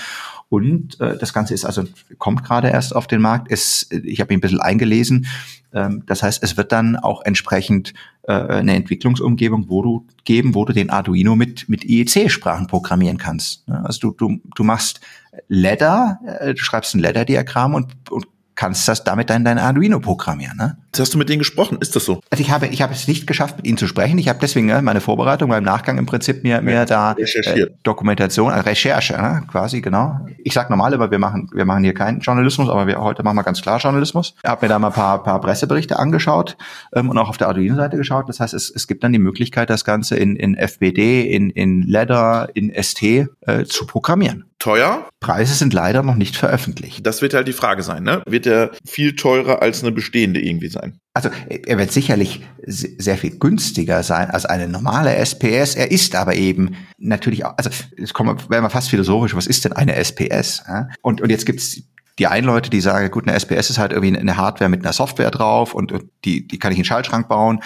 Und 0.49 0.99
äh, 0.99 1.17
das 1.17 1.33
Ganze 1.33 1.53
ist 1.53 1.63
also 1.63 1.85
kommt 2.17 2.43
gerade 2.43 2.69
erst 2.69 2.93
auf 2.93 3.07
den 3.07 3.21
Markt. 3.21 3.49
Es, 3.49 3.87
ich 3.89 4.19
habe 4.19 4.33
mich 4.33 4.37
ein 4.37 4.41
bisschen 4.41 4.59
eingelesen. 4.59 5.27
Ähm, 5.73 6.03
das 6.05 6.23
heißt, 6.23 6.43
es 6.43 6.57
wird 6.57 6.73
dann 6.73 6.97
auch 6.97 7.23
entsprechend 7.23 7.93
äh, 8.23 8.33
eine 8.33 8.75
Entwicklungsumgebung, 8.75 9.69
wo 9.69 9.81
du 9.81 10.07
geben, 10.25 10.53
wo 10.53 10.65
du 10.65 10.73
den 10.73 10.89
Arduino 10.89 11.37
mit 11.37 11.69
mit 11.69 11.85
IEC-Sprachen 11.85 12.67
programmieren 12.67 13.17
kannst. 13.17 13.63
Also 13.69 14.11
du 14.11 14.11
du 14.11 14.41
du 14.53 14.63
machst 14.63 14.99
Ladder, 15.47 16.19
äh, 16.25 16.53
du 16.53 16.61
schreibst 16.61 16.95
ein 16.95 16.99
Ladder-Diagramm 16.99 17.73
und, 17.73 18.11
und 18.11 18.27
kannst 18.61 18.87
das 18.87 19.03
damit 19.03 19.31
dann 19.31 19.43
dein 19.43 19.57
Arduino 19.57 19.99
programmieren. 19.99 20.55
Ne? 20.55 20.77
Hast 20.95 21.15
du 21.15 21.17
mit 21.17 21.29
denen 21.29 21.39
gesprochen? 21.39 21.79
Ist 21.81 21.95
das 21.95 22.05
so? 22.05 22.21
Also 22.29 22.43
ich 22.43 22.51
habe, 22.51 22.67
ich 22.67 22.83
habe 22.83 22.93
es 22.93 23.07
nicht 23.07 23.25
geschafft, 23.25 23.57
mit 23.57 23.65
ihnen 23.65 23.79
zu 23.79 23.87
sprechen. 23.87 24.19
Ich 24.19 24.29
habe 24.29 24.37
deswegen 24.39 24.67
ne, 24.67 24.83
meine 24.83 25.01
Vorbereitung 25.01 25.49
beim 25.49 25.63
Nachgang 25.63 25.97
im 25.97 26.05
Prinzip 26.05 26.43
mir, 26.43 26.61
mir 26.61 26.85
da 26.85 27.13
äh, 27.13 27.65
Dokumentation, 27.81 28.51
also 28.51 28.69
Recherche, 28.69 29.13
ne, 29.13 29.41
quasi 29.49 29.81
genau. 29.81 30.19
Ich 30.43 30.53
sag 30.53 30.69
normal 30.69 30.93
immer, 30.93 31.09
wir 31.09 31.17
machen, 31.17 31.49
wir 31.51 31.65
machen 31.65 31.83
hier 31.83 31.95
keinen 31.95 32.19
Journalismus, 32.19 32.69
aber 32.69 32.85
wir 32.85 33.01
heute 33.01 33.23
machen 33.23 33.35
wir 33.35 33.43
ganz 33.43 33.63
klar 33.63 33.79
Journalismus. 33.79 34.35
Ich 34.43 34.47
habe 34.47 34.63
mir 34.63 34.69
da 34.69 34.77
mal 34.77 34.89
ein 34.89 34.93
paar, 34.93 35.23
paar 35.23 35.41
Presseberichte 35.41 35.97
angeschaut 35.97 36.55
ähm, 36.93 37.09
und 37.09 37.17
auch 37.17 37.29
auf 37.29 37.37
der 37.37 37.47
Arduino-Seite 37.47 37.97
geschaut. 37.97 38.29
Das 38.29 38.39
heißt, 38.39 38.53
es, 38.53 38.69
es 38.69 38.85
gibt 38.85 39.03
dann 39.03 39.11
die 39.11 39.17
Möglichkeit, 39.17 39.71
das 39.71 39.85
Ganze 39.85 40.17
in, 40.17 40.35
in 40.35 40.55
FBD, 40.55 41.23
in, 41.23 41.49
in 41.49 41.81
Ladder, 41.87 42.49
in 42.53 42.71
ST 42.79 43.01
äh, 43.01 43.65
zu 43.65 43.87
programmieren. 43.87 44.50
Teuer? 44.61 45.09
Preise 45.19 45.55
sind 45.55 45.73
leider 45.73 46.03
noch 46.03 46.15
nicht 46.15 46.37
veröffentlicht. 46.37 47.05
Das 47.05 47.23
wird 47.23 47.33
halt 47.33 47.47
die 47.47 47.53
Frage 47.53 47.81
sein, 47.81 48.03
ne? 48.03 48.21
Wird 48.27 48.45
er 48.45 48.69
viel 48.85 49.15
teurer 49.15 49.63
als 49.63 49.81
eine 49.81 49.91
bestehende 49.91 50.39
irgendwie 50.39 50.69
sein? 50.69 50.99
Also 51.15 51.29
er 51.47 51.79
wird 51.79 51.91
sicherlich 51.91 52.41
sehr 52.67 53.17
viel 53.17 53.39
günstiger 53.39 54.03
sein 54.03 54.29
als 54.29 54.45
eine 54.45 54.67
normale 54.67 55.15
SPS. 55.15 55.73
Er 55.73 55.89
ist 55.89 56.15
aber 56.15 56.35
eben 56.35 56.75
natürlich 56.99 57.43
auch, 57.43 57.55
also 57.57 57.71
es 57.97 58.13
kommt, 58.13 58.51
werden 58.51 58.63
wir 58.63 58.69
fast 58.69 58.91
philosophisch, 58.91 59.35
was 59.35 59.47
ist 59.47 59.65
denn 59.65 59.73
eine 59.73 59.95
SPS? 59.95 60.63
Und, 61.01 61.21
und 61.21 61.31
jetzt 61.31 61.47
gibt's 61.47 61.81
die 62.19 62.27
einen 62.27 62.45
Leute, 62.45 62.69
die 62.69 62.81
sagen, 62.81 63.09
gut, 63.09 63.27
eine 63.27 63.35
SPS 63.35 63.71
ist 63.71 63.79
halt 63.79 63.93
irgendwie 63.93 64.15
eine 64.15 64.37
Hardware 64.37 64.69
mit 64.69 64.81
einer 64.81 64.93
Software 64.93 65.31
drauf 65.31 65.73
und, 65.73 65.91
und 65.91 66.03
die, 66.23 66.47
die 66.47 66.59
kann 66.59 66.71
ich 66.71 66.77
in 66.77 66.83
den 66.83 66.87
Schaltschrank 66.87 67.27
bauen. 67.27 67.63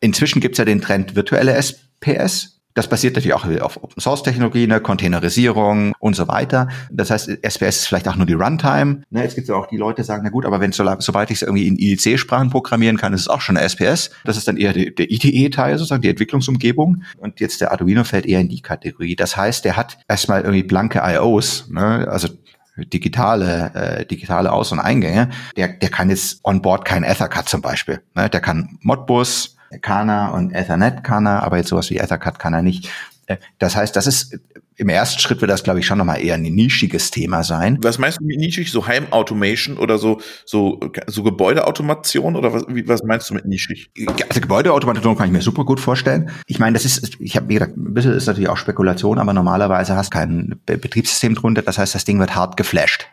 Inzwischen 0.00 0.40
gibt's 0.40 0.58
ja 0.58 0.66
den 0.66 0.82
Trend 0.82 1.16
virtuelle 1.16 1.54
SPS. 1.54 2.55
Das 2.76 2.88
basiert 2.88 3.14
natürlich 3.14 3.32
auch 3.32 3.46
auf 3.62 3.82
Open 3.82 4.00
Source 4.00 4.22
Technologie, 4.22 4.66
ne, 4.66 4.80
Containerisierung 4.80 5.94
und 5.98 6.14
so 6.14 6.28
weiter. 6.28 6.68
Das 6.90 7.10
heißt, 7.10 7.42
SPS 7.42 7.76
ist 7.76 7.86
vielleicht 7.86 8.06
auch 8.06 8.16
nur 8.16 8.26
die 8.26 8.34
Runtime. 8.34 9.02
Ne, 9.08 9.22
jetzt 9.22 9.34
gibt 9.34 9.46
es 9.46 9.48
ja 9.48 9.54
auch 9.54 9.66
die 9.66 9.78
Leute, 9.78 10.02
die 10.02 10.06
sagen, 10.06 10.22
na 10.24 10.28
gut, 10.30 10.44
aber 10.44 10.60
wenn 10.60 10.72
so, 10.72 10.84
sobald 10.98 11.30
ich 11.30 11.36
es 11.36 11.42
irgendwie 11.42 11.66
in 11.66 11.78
IEC-Sprachen 11.78 12.50
programmieren 12.50 12.98
kann, 12.98 13.14
ist 13.14 13.22
es 13.22 13.28
auch 13.28 13.40
schon 13.40 13.56
SPS. 13.56 14.10
Das 14.24 14.36
ist 14.36 14.46
dann 14.46 14.58
eher 14.58 14.74
die, 14.74 14.94
der 14.94 15.10
IDE-Teil, 15.10 15.78
sozusagen 15.78 16.02
die 16.02 16.10
Entwicklungsumgebung. 16.10 17.02
Und 17.16 17.40
jetzt 17.40 17.62
der 17.62 17.72
Arduino 17.72 18.04
fällt 18.04 18.26
eher 18.26 18.40
in 18.40 18.50
die 18.50 18.60
Kategorie. 18.60 19.16
Das 19.16 19.38
heißt, 19.38 19.64
der 19.64 19.78
hat 19.78 19.96
erstmal 20.06 20.42
irgendwie 20.42 20.62
blanke 20.62 21.00
IOs, 21.02 21.70
ne, 21.70 22.06
also 22.10 22.28
digitale 22.76 23.72
äh, 23.74 24.04
digitale 24.04 24.52
Aus- 24.52 24.70
und 24.70 24.80
Eingänge, 24.80 25.30
der 25.56 25.68
der 25.68 25.88
kann 25.88 26.10
jetzt 26.10 26.40
on 26.44 26.60
board 26.60 26.84
kein 26.84 27.04
Ethercat 27.04 27.48
zum 27.48 27.62
Beispiel. 27.62 28.02
Ne? 28.14 28.28
Der 28.28 28.40
kann 28.40 28.78
Modbus, 28.82 29.55
kann 29.82 30.08
er 30.08 30.34
und 30.34 30.52
Ethernet 30.52 31.04
kann 31.04 31.26
er, 31.26 31.42
aber 31.42 31.58
jetzt 31.58 31.68
sowas 31.68 31.90
wie 31.90 31.98
Ethercat 31.98 32.38
kann 32.38 32.54
er 32.54 32.62
nicht. 32.62 32.90
Äh, 33.26 33.36
das 33.58 33.76
heißt, 33.76 33.94
das 33.96 34.06
ist 34.06 34.38
im 34.78 34.90
ersten 34.90 35.18
Schritt 35.20 35.40
wird 35.40 35.50
das, 35.50 35.62
glaube 35.62 35.80
ich, 35.80 35.86
schon 35.86 35.98
nochmal 35.98 36.22
eher 36.22 36.34
ein 36.34 36.42
nischiges 36.42 37.10
Thema 37.10 37.42
sein. 37.42 37.78
Was 37.80 37.98
meinst 37.98 38.20
du 38.20 38.24
mit 38.24 38.38
nischig? 38.38 38.70
So 38.70 38.86
Heimautomation 38.86 39.78
oder 39.78 39.96
so, 39.96 40.20
so, 40.44 40.78
so 41.06 41.22
Gebäudeautomation 41.22 42.36
oder 42.36 42.52
was, 42.52 42.64
wie, 42.68 42.86
was 42.86 43.02
meinst 43.02 43.30
du 43.30 43.34
mit 43.34 43.46
nischig? 43.46 43.90
Also 44.28 44.40
Gebäudeautomation 44.40 45.16
kann 45.16 45.26
ich 45.26 45.32
mir 45.32 45.40
super 45.40 45.64
gut 45.64 45.80
vorstellen. 45.80 46.30
Ich 46.46 46.58
meine, 46.58 46.74
das 46.74 46.84
ist, 46.84 47.18
ich 47.20 47.36
habe, 47.36 47.48
wie 47.48 47.54
gesagt, 47.54 47.76
ein 47.76 47.94
bisschen 47.94 48.12
ist 48.12 48.26
natürlich 48.26 48.50
auch 48.50 48.58
Spekulation, 48.58 49.18
aber 49.18 49.32
normalerweise 49.32 49.96
hast 49.96 50.12
du 50.12 50.18
kein 50.18 50.60
Betriebssystem 50.66 51.34
drunter. 51.34 51.62
Das 51.62 51.78
heißt, 51.78 51.94
das 51.94 52.04
Ding 52.04 52.18
wird 52.18 52.34
hart 52.34 52.56
geflasht 52.56 53.08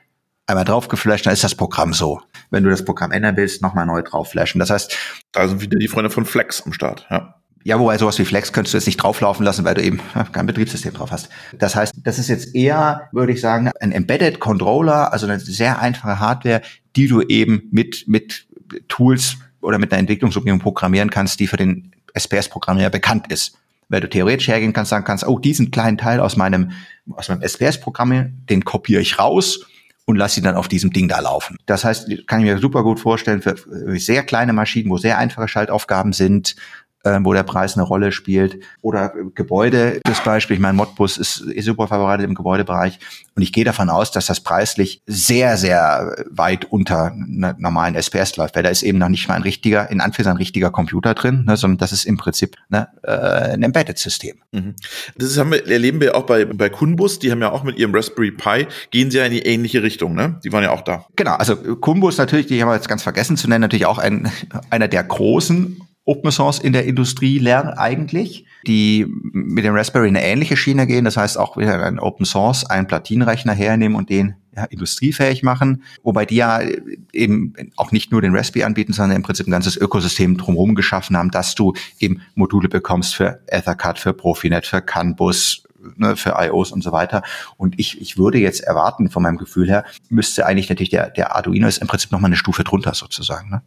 einmal 0.47 0.65
drauf 0.65 0.87
geflasht, 0.87 1.25
dann 1.25 1.33
ist 1.33 1.43
das 1.43 1.55
Programm 1.55 1.93
so. 1.93 2.21
Wenn 2.49 2.63
du 2.63 2.69
das 2.69 2.85
Programm 2.85 3.11
ändern 3.11 3.37
willst, 3.37 3.61
nochmal 3.61 3.85
neu 3.85 4.01
drauf 4.01 4.31
flashen. 4.31 4.59
Das 4.59 4.69
heißt. 4.69 4.97
Da 5.31 5.47
sind 5.47 5.61
wieder 5.61 5.79
die 5.79 5.87
Freunde 5.87 6.09
von 6.09 6.25
Flex 6.25 6.61
am 6.65 6.73
Start, 6.73 7.07
ja. 7.09 7.35
Ja, 7.65 7.79
wobei 7.79 7.97
sowas 7.97 8.19
wie 8.19 8.25
Flex 8.25 8.51
könntest 8.51 8.73
du 8.73 8.77
jetzt 8.77 8.87
nicht 8.87 8.97
drauflaufen 8.97 9.45
lassen, 9.45 9.63
weil 9.63 9.75
du 9.75 9.81
eben 9.81 10.01
kein 10.33 10.45
Betriebssystem 10.45 10.93
drauf 10.93 11.11
hast. 11.11 11.29
Das 11.57 11.77
heißt, 11.77 11.93
das 12.03 12.19
ist 12.19 12.27
jetzt 12.27 12.53
eher, 12.53 13.07
würde 13.13 13.31
ich 13.31 13.39
sagen, 13.39 13.71
ein 13.79 13.93
Embedded 13.93 14.41
Controller, 14.41 15.13
also 15.13 15.27
eine 15.27 15.39
sehr 15.39 15.79
einfache 15.79 16.19
Hardware, 16.19 16.61
die 16.97 17.07
du 17.07 17.21
eben 17.21 17.69
mit, 17.71 18.03
mit 18.05 18.47
Tools 18.89 19.37
oder 19.61 19.77
mit 19.77 19.93
einer 19.93 19.99
Entwicklungsumgebung 20.01 20.59
programmieren 20.59 21.09
kannst, 21.09 21.39
die 21.39 21.47
für 21.47 21.55
den 21.55 21.93
SPS-Programmierer 22.13 22.89
bekannt 22.89 23.31
ist. 23.31 23.57
Weil 23.87 24.01
du 24.01 24.09
theoretisch 24.09 24.49
hergehen 24.49 24.73
kannst, 24.73 24.89
sagen 24.89 25.05
kannst, 25.05 25.25
oh, 25.25 25.39
diesen 25.39 25.71
kleinen 25.71 25.97
Teil 25.97 26.19
aus 26.19 26.35
meinem, 26.35 26.71
aus 27.11 27.29
meinem 27.29 27.41
SPS-Programm, 27.43 28.45
den 28.49 28.65
kopiere 28.65 29.01
ich 29.01 29.19
raus 29.19 29.65
und 30.05 30.17
lass 30.17 30.33
sie 30.33 30.41
dann 30.41 30.55
auf 30.55 30.67
diesem 30.67 30.91
Ding 30.91 31.07
da 31.07 31.19
laufen. 31.19 31.57
Das 31.65 31.85
heißt, 31.85 32.27
kann 32.27 32.39
ich 32.39 32.45
mir 32.45 32.57
super 32.57 32.83
gut 32.83 32.99
vorstellen 32.99 33.41
für 33.41 33.55
sehr 33.99 34.23
kleine 34.23 34.53
Maschinen, 34.53 34.89
wo 34.89 34.97
sehr 34.97 35.17
einfache 35.17 35.47
Schaltaufgaben 35.47 36.13
sind, 36.13 36.55
äh, 37.03 37.19
wo 37.21 37.33
der 37.33 37.43
Preis 37.43 37.75
eine 37.75 37.83
Rolle 37.83 38.11
spielt. 38.11 38.59
Oder 38.81 39.13
Gebäude, 39.35 39.99
das 40.03 40.23
Beispiel. 40.23 40.55
Ich 40.55 40.61
meine, 40.61 40.75
Modbus 40.75 41.17
ist, 41.17 41.41
ist 41.41 41.65
super 41.65 41.87
verbreitet 41.87 42.25
im 42.25 42.35
Gebäudebereich. 42.35 42.99
Und 43.35 43.41
ich 43.41 43.51
gehe 43.51 43.65
davon 43.65 43.89
aus, 43.89 44.11
dass 44.11 44.27
das 44.27 44.41
preislich 44.41 45.01
sehr, 45.07 45.57
sehr 45.57 46.15
weit 46.29 46.65
unter 46.65 47.11
einer 47.11 47.55
normalen 47.57 47.95
SPS 47.95 48.37
läuft, 48.37 48.55
weil 48.55 48.63
da 48.63 48.69
ist 48.69 48.83
eben 48.83 48.99
noch 48.99 49.09
nicht 49.09 49.27
mal 49.27 49.35
ein 49.35 49.41
richtiger, 49.41 49.89
in 49.89 50.01
Anführungszeichen 50.01 50.37
ein 50.37 50.37
richtiger 50.37 50.69
Computer 50.69 51.13
drin, 51.13 51.45
ne, 51.45 51.57
sondern 51.57 51.79
das 51.79 51.91
ist 51.91 52.05
im 52.05 52.17
Prinzip 52.17 52.55
ne, 52.69 52.87
äh, 53.01 53.53
ein 53.53 53.63
Embedded-System. 53.63 54.37
Mhm. 54.51 54.75
Das 55.17 55.37
haben 55.37 55.51
wir, 55.51 55.67
erleben 55.67 55.99
wir 55.99 56.15
auch 56.15 56.25
bei, 56.25 56.45
bei 56.45 56.69
Kunbus, 56.69 57.19
die 57.19 57.31
haben 57.31 57.41
ja 57.41 57.51
auch 57.51 57.63
mit 57.63 57.77
ihrem 57.77 57.93
Raspberry 57.93 58.31
Pi, 58.31 58.67
gehen 58.91 59.09
sie 59.09 59.17
ja 59.17 59.25
in 59.25 59.31
die 59.31 59.41
ähnliche 59.41 59.81
Richtung, 59.81 60.13
ne? 60.13 60.39
Die 60.43 60.51
waren 60.51 60.63
ja 60.63 60.71
auch 60.71 60.81
da. 60.81 61.05
Genau, 61.15 61.33
also 61.33 61.55
Kunbus 61.55 62.17
natürlich, 62.17 62.45
die 62.45 62.61
haben 62.61 62.69
wir 62.69 62.75
jetzt 62.75 62.87
ganz 62.87 63.01
vergessen 63.01 63.35
zu 63.35 63.47
nennen, 63.47 63.61
natürlich 63.61 63.87
auch 63.87 63.97
ein, 63.97 64.31
einer 64.69 64.87
der 64.87 65.03
großen 65.03 65.81
Open 66.05 66.31
Source 66.31 66.59
in 66.59 66.73
der 66.73 66.85
Industrie 66.85 67.39
lernen 67.39 67.69
eigentlich, 67.69 68.45
die 68.67 69.05
mit 69.07 69.63
dem 69.63 69.73
Raspberry 69.73 70.07
eine 70.07 70.23
ähnliche 70.23 70.57
Schiene 70.57 70.85
gehen. 70.85 71.05
Das 71.05 71.15
heißt 71.15 71.37
auch 71.37 71.55
wieder 71.55 71.81
ein 71.83 71.99
Open 71.99 72.25
Source, 72.25 72.65
einen 72.65 72.87
Platinenrechner 72.87 73.53
hernehmen 73.53 73.95
und 73.95 74.09
den 74.09 74.35
ja, 74.55 74.65
industriefähig 74.65 75.43
machen, 75.43 75.83
wobei 76.03 76.25
die 76.25 76.35
ja 76.35 76.61
eben 77.11 77.53
auch 77.75 77.91
nicht 77.91 78.11
nur 78.11 78.21
den 78.21 78.35
Raspberry 78.35 78.65
anbieten, 78.65 78.93
sondern 78.93 79.15
im 79.15 79.23
Prinzip 79.23 79.47
ein 79.47 79.51
ganzes 79.51 79.77
Ökosystem 79.77 80.37
drumherum 80.37 80.75
geschaffen 80.75 81.17
haben, 81.17 81.31
dass 81.31 81.55
du 81.55 81.73
eben 81.99 82.21
Module 82.35 82.69
bekommst 82.69 83.15
für 83.15 83.41
Ethercad, 83.47 83.97
für 83.97 84.13
Profinet, 84.13 84.67
für 84.67 84.81
CAN 84.81 85.15
Bus, 85.15 85.63
ne, 85.95 86.15
für 86.15 86.35
IOs 86.37 86.71
und 86.71 86.83
so 86.83 86.91
weiter. 86.91 87.23
Und 87.57 87.79
ich, 87.79 87.99
ich 88.01 88.17
würde 88.17 88.37
jetzt 88.37 88.61
erwarten, 88.61 89.09
von 89.09 89.23
meinem 89.23 89.37
Gefühl 89.37 89.69
her, 89.69 89.85
müsste 90.09 90.45
eigentlich 90.45 90.69
natürlich 90.69 90.89
der, 90.89 91.09
der 91.09 91.35
Arduino 91.35 91.67
ist 91.67 91.79
im 91.79 91.87
Prinzip 91.87 92.11
nochmal 92.11 92.29
eine 92.29 92.37
Stufe 92.37 92.63
drunter 92.63 92.93
sozusagen. 92.93 93.49
Ne? 93.49 93.61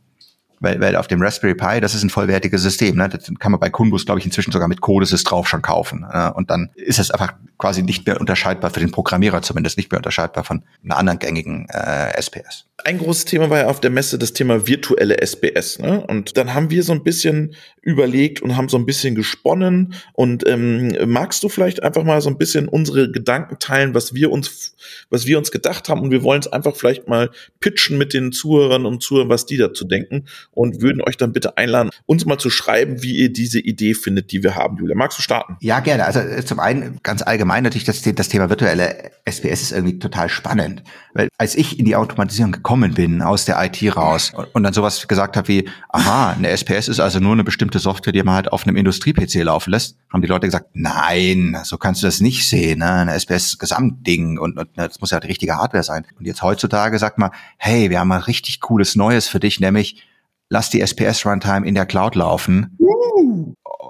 Weil, 0.61 0.81
weil 0.81 0.97
auf 0.97 1.07
dem 1.07 1.21
Raspberry 1.21 1.55
Pi, 1.55 1.81
das 1.81 1.95
ist 1.95 2.03
ein 2.03 2.11
vollwertiges 2.11 2.63
System. 2.63 2.97
Ne? 2.97 3.09
Das 3.09 3.31
kann 3.39 3.53
man 3.53 3.61
bei 3.61 3.71
Kunbus, 3.71 4.07
glaube 4.07 4.21
ich, 4.21 4.27
inzwischen 4.27 4.53
sogar 4.53 4.69
mit 4.69 4.81
Codesys 4.81 5.25
drauf 5.25 5.49
schon 5.49 5.63
kaufen. 5.63 6.07
Äh, 6.11 6.31
und 6.31 6.51
dann 6.51 6.71
ist 6.75 6.99
es 6.99 7.11
einfach 7.11 7.35
quasi 7.59 7.83
nicht 7.83 8.07
mehr 8.07 8.21
unterscheidbar, 8.21 8.71
für 8.71 8.81
den 8.81 8.91
Programmierer 8.91 9.43
zumindest 9.43 9.77
nicht 9.77 9.91
mehr 9.91 9.99
unterscheidbar 9.99 10.45
von 10.45 10.63
einer 10.85 10.97
anderen 10.97 11.19
gängigen 11.19 11.69
äh, 11.71 12.21
SPS 12.21 12.67
ein 12.87 12.99
großes 12.99 13.25
Thema 13.25 13.51
war 13.51 13.59
ja 13.59 13.67
auf 13.67 13.81
der 13.81 13.91
Messe 13.91 14.19
das 14.19 14.33
Thema 14.33 14.67
virtuelle 14.69 15.21
SBS. 15.21 15.79
Ne? 15.79 16.05
Und 16.07 16.37
dann 16.37 16.55
haben 16.55 16.71
wir 16.71 16.85
so 16.85 16.93
ein 16.93 17.03
bisschen 17.03 17.55
überlegt 17.83 18.43
und 18.43 18.57
haben 18.57 18.69
so 18.69 18.77
ein 18.77 18.87
bisschen 18.87 19.15
gesponnen. 19.15 19.95
Und 20.13 20.47
ähm, 20.47 20.95
magst 21.11 21.43
du 21.43 21.49
vielleicht 21.49 21.83
einfach 21.83 22.05
mal 22.05 22.21
so 22.21 22.29
ein 22.29 22.39
bisschen 22.39 22.69
unsere 22.69 23.11
Gedanken 23.11 23.59
teilen, 23.59 23.95
was 23.95 24.15
wir 24.15 24.31
uns, 24.31 24.77
was 25.11 25.27
wir 25.27 25.39
uns 25.39 25.51
gedacht 25.51 25.89
haben? 25.89 26.01
Und 26.03 26.11
wir 26.11 26.23
wollen 26.23 26.41
es 26.41 26.47
einfach 26.47 26.77
vielleicht 26.77 27.09
mal 27.09 27.31
pitchen 27.61 27.99
mit 27.99 28.13
den 28.13 28.31
Zuhörern 28.31 28.87
und 28.87 29.03
Zuhörern, 29.03 29.31
was 29.31 29.47
die 29.47 29.57
dazu 29.57 29.85
denken. 29.85 30.27
Und 30.57 30.81
würden 30.81 31.03
euch 31.03 31.19
dann 31.19 31.33
bitte 31.33 31.59
einladen, 31.59 31.91
uns 32.07 32.25
mal 32.25 32.39
zu 32.39 32.49
schreiben, 32.49 33.03
wie 33.03 33.15
ihr 33.15 33.31
diese 33.31 33.61
Idee 33.61 33.93
findet, 33.93 34.33
die 34.33 34.43
wir 34.43 34.55
haben. 34.55 34.79
Julia, 34.79 34.97
magst 34.97 35.19
du 35.19 35.23
starten? 35.23 35.59
Ja, 35.61 35.81
gerne. 35.81 36.07
Also 36.07 36.21
äh, 36.21 36.43
zum 36.47 36.61
einen 36.61 36.99
ganz 37.03 37.21
allgemein 37.21 37.63
natürlich, 37.63 37.85
das, 37.85 38.01
das 38.01 38.29
Thema 38.29 38.49
virtuelle 38.49 39.11
SPS 39.27 39.61
ist 39.61 39.73
irgendwie 39.73 39.99
total 39.99 40.31
spannend. 40.31 40.83
Weil 41.13 41.29
als 41.37 41.57
ich 41.57 41.79
in 41.79 41.85
die 41.85 41.95
Automatisierung 41.95 42.53
gekommen 42.53 42.95
bin 42.95 43.21
aus 43.21 43.45
der 43.45 43.63
IT 43.63 43.97
raus 43.97 44.33
und 44.55 44.63
dann 44.63 44.73
sowas 44.73 45.07
gesagt 45.09 45.37
habe 45.37 45.49
wie, 45.49 45.69
aha, 45.91 46.33
eine 46.33 46.49
SPS 46.49 46.89
ist 46.89 47.01
also 47.01 47.21
nur 47.21 47.33
eine 47.33 47.45
bestimmte 47.45 47.79
Software, 47.79 48.13
die 48.15 48.23
man 48.23 48.35
halt 48.35 48.51
auf 48.51 48.67
einem 48.67 48.77
Industrie-PC 48.77 49.45
laufen 49.45 49.73
lässt, 49.73 49.99
haben 50.11 50.23
die 50.23 50.29
Leute 50.29 50.47
gesagt, 50.47 50.71
nein, 50.73 51.59
so 51.65 51.77
kannst 51.77 52.03
du 52.03 52.07
das 52.07 52.21
nicht 52.21 52.49
sehen. 52.49 52.79
Ne? 52.79 52.91
Eine 52.91 53.15
SPS 53.15 53.47
ist 53.47 53.59
Gesamtding 53.59 54.39
und, 54.39 54.57
und 54.57 54.69
das 54.77 55.01
muss 55.01 55.11
ja 55.11 55.21
die 55.21 55.27
richtige 55.27 55.57
Hardware 55.57 55.85
sein. 55.85 56.07
Und 56.19 56.27
jetzt 56.27 56.43
heutzutage 56.43 56.99
sagt 56.99 57.19
man, 57.19 57.31
hey, 57.59 57.91
wir 57.91 58.01
haben 58.01 58.09
mal 58.09 58.21
richtig 58.21 58.61
cooles 58.61 58.97
Neues 58.97 59.29
für 59.29 59.41
dich, 59.41 59.61
nämlich 59.61 60.03
lass 60.49 60.71
die 60.71 60.81
SPS-Runtime 60.81 61.67
in 61.67 61.75
der 61.75 61.87
Cloud 61.87 62.15
laufen. 62.15 62.77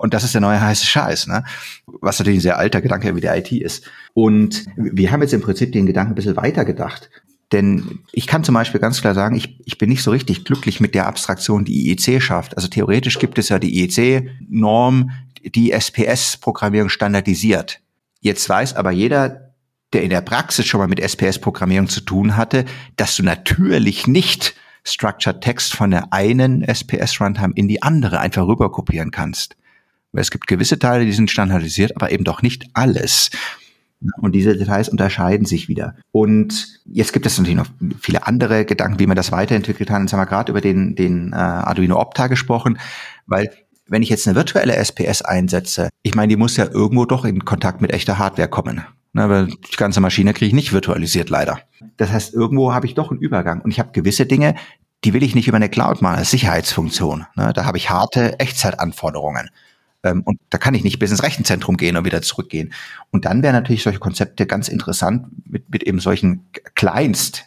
Und 0.00 0.14
das 0.14 0.25
ist 0.25 0.34
der 0.34 0.40
neue 0.40 0.60
heiße 0.60 0.86
Scheiß, 0.86 1.26
ne? 1.26 1.44
Was 1.86 2.18
natürlich 2.18 2.38
ein 2.38 2.42
sehr 2.42 2.58
alter 2.58 2.80
Gedanke 2.80 3.14
wie 3.16 3.20
der 3.20 3.36
IT 3.36 3.50
ist. 3.52 3.84
Und 4.14 4.66
wir 4.76 5.10
haben 5.10 5.22
jetzt 5.22 5.32
im 5.32 5.40
Prinzip 5.40 5.72
den 5.72 5.86
Gedanken 5.86 6.12
ein 6.12 6.16
bisschen 6.16 6.36
weiter 6.36 6.64
gedacht. 6.64 7.10
Denn 7.52 8.00
ich 8.12 8.26
kann 8.26 8.44
zum 8.44 8.54
Beispiel 8.54 8.80
ganz 8.80 9.00
klar 9.00 9.14
sagen, 9.14 9.36
ich, 9.36 9.60
ich 9.64 9.78
bin 9.78 9.88
nicht 9.88 10.02
so 10.02 10.10
richtig 10.10 10.44
glücklich 10.44 10.80
mit 10.80 10.94
der 10.94 11.06
Abstraktion, 11.06 11.64
die 11.64 11.90
IEC 11.90 12.20
schafft. 12.20 12.56
Also 12.56 12.68
theoretisch 12.68 13.18
gibt 13.18 13.38
es 13.38 13.48
ja 13.48 13.58
die 13.58 13.82
IEC-Norm, 13.82 15.10
die 15.44 15.70
SPS-Programmierung 15.70 16.88
standardisiert. 16.88 17.80
Jetzt 18.20 18.48
weiß 18.48 18.75
aber 18.75 18.90
jeder, 18.90 19.54
der 19.92 20.02
in 20.02 20.10
der 20.10 20.22
Praxis 20.22 20.66
schon 20.66 20.80
mal 20.80 20.88
mit 20.88 20.98
SPS-Programmierung 20.98 21.88
zu 21.88 22.00
tun 22.00 22.36
hatte, 22.36 22.64
dass 22.96 23.14
du 23.16 23.22
natürlich 23.22 24.08
nicht 24.08 24.56
Structured 24.87 25.40
Text 25.40 25.75
von 25.75 25.90
der 25.90 26.12
einen 26.12 26.62
SPS-Runtime 26.62 27.52
in 27.55 27.69
die 27.69 27.83
andere 27.83 28.21
einfach 28.21 28.47
rüber 28.47 28.71
kopieren 28.71 29.11
kannst. 29.11 29.57
Weil 30.12 30.23
es 30.23 30.31
gibt 30.31 30.47
gewisse 30.47 30.78
Teile, 30.78 31.05
die 31.05 31.12
sind 31.12 31.31
standardisiert, 31.31 31.95
aber 31.97 32.11
eben 32.11 32.25
doch 32.25 32.43
nicht 32.43 32.66
alles. 32.73 33.31
Und 34.21 34.33
diese 34.33 34.57
Details 34.57 34.88
unterscheiden 34.88 35.47
sich 35.47 35.69
wieder. 35.69 35.97
Und 36.12 36.81
jetzt 36.85 37.12
gibt 37.12 37.26
es 37.26 37.38
natürlich 37.38 37.57
noch 37.57 37.69
viele 38.00 38.26
andere 38.26 38.64
Gedanken, 38.64 38.99
wie 38.99 39.07
man 39.07 39.16
das 39.16 39.33
weiterentwickelt 39.33 39.90
hat. 39.90 40.00
Jetzt 40.00 40.12
haben 40.12 40.21
wir 40.21 40.26
gerade 40.26 40.52
über 40.52 40.61
den, 40.61 40.95
den 40.95 41.33
äh, 41.33 41.37
Arduino 41.37 41.99
Opta 41.99 42.28
gesprochen, 42.28 42.78
weil 43.26 43.50
wenn 43.88 44.02
ich 44.02 44.09
jetzt 44.09 44.26
eine 44.26 44.37
virtuelle 44.37 44.76
SPS 44.76 45.23
einsetze, 45.23 45.88
ich 46.02 46.14
meine, 46.14 46.28
die 46.28 46.37
muss 46.37 46.57
ja 46.57 46.66
irgendwo 46.71 47.05
doch 47.05 47.25
in 47.25 47.45
Kontakt 47.45 47.81
mit 47.81 47.93
echter 47.93 48.19
Hardware 48.19 48.49
kommen. 48.49 48.83
Ne, 49.16 49.30
weil 49.30 49.46
die 49.46 49.76
ganze 49.78 50.02
Maschine 50.02 50.35
kriege 50.35 50.49
ich 50.49 50.52
nicht 50.52 50.75
virtualisiert 50.75 51.30
leider. 51.30 51.61
Das 51.96 52.12
heißt, 52.12 52.35
irgendwo 52.35 52.75
habe 52.75 52.85
ich 52.85 52.92
doch 52.92 53.11
einen 53.11 53.18
Übergang. 53.18 53.62
Und 53.62 53.70
ich 53.70 53.78
habe 53.78 53.92
gewisse 53.92 54.26
Dinge, 54.26 54.54
die 55.04 55.14
will 55.14 55.23
ich 55.23 55.35
nicht 55.35 55.49
über 55.49 55.56
eine 55.56 55.70
Cloud 55.70 56.02
machen 56.02 56.18
als 56.18 56.30
Sicherheitsfunktion. 56.30 57.25
Ne, 57.35 57.54
da 57.54 57.64
habe 57.64 57.78
ich 57.78 57.88
harte 57.88 58.38
Echtzeitanforderungen. 58.38 59.49
Ähm, 60.04 60.20
und 60.23 60.38
da 60.50 60.58
kann 60.58 60.75
ich 60.75 60.85
nicht 60.85 60.99
bis 60.99 61.12
ins 61.12 61.23
Rechenzentrum 61.23 61.78
gehen 61.78 61.96
und 61.96 62.04
wieder 62.04 62.20
zurückgehen. 62.20 62.75
Und 63.11 63.25
dann 63.25 63.42
wären 63.42 63.54
natürlich 63.54 63.82
solche 63.85 64.00
Konzepte 64.00 64.44
ganz 64.44 64.68
interessant 64.68 65.28
mit, 65.50 65.70
mit 65.70 65.82
eben 65.85 65.99
solchen 65.99 66.44
Kleinst 66.75 67.46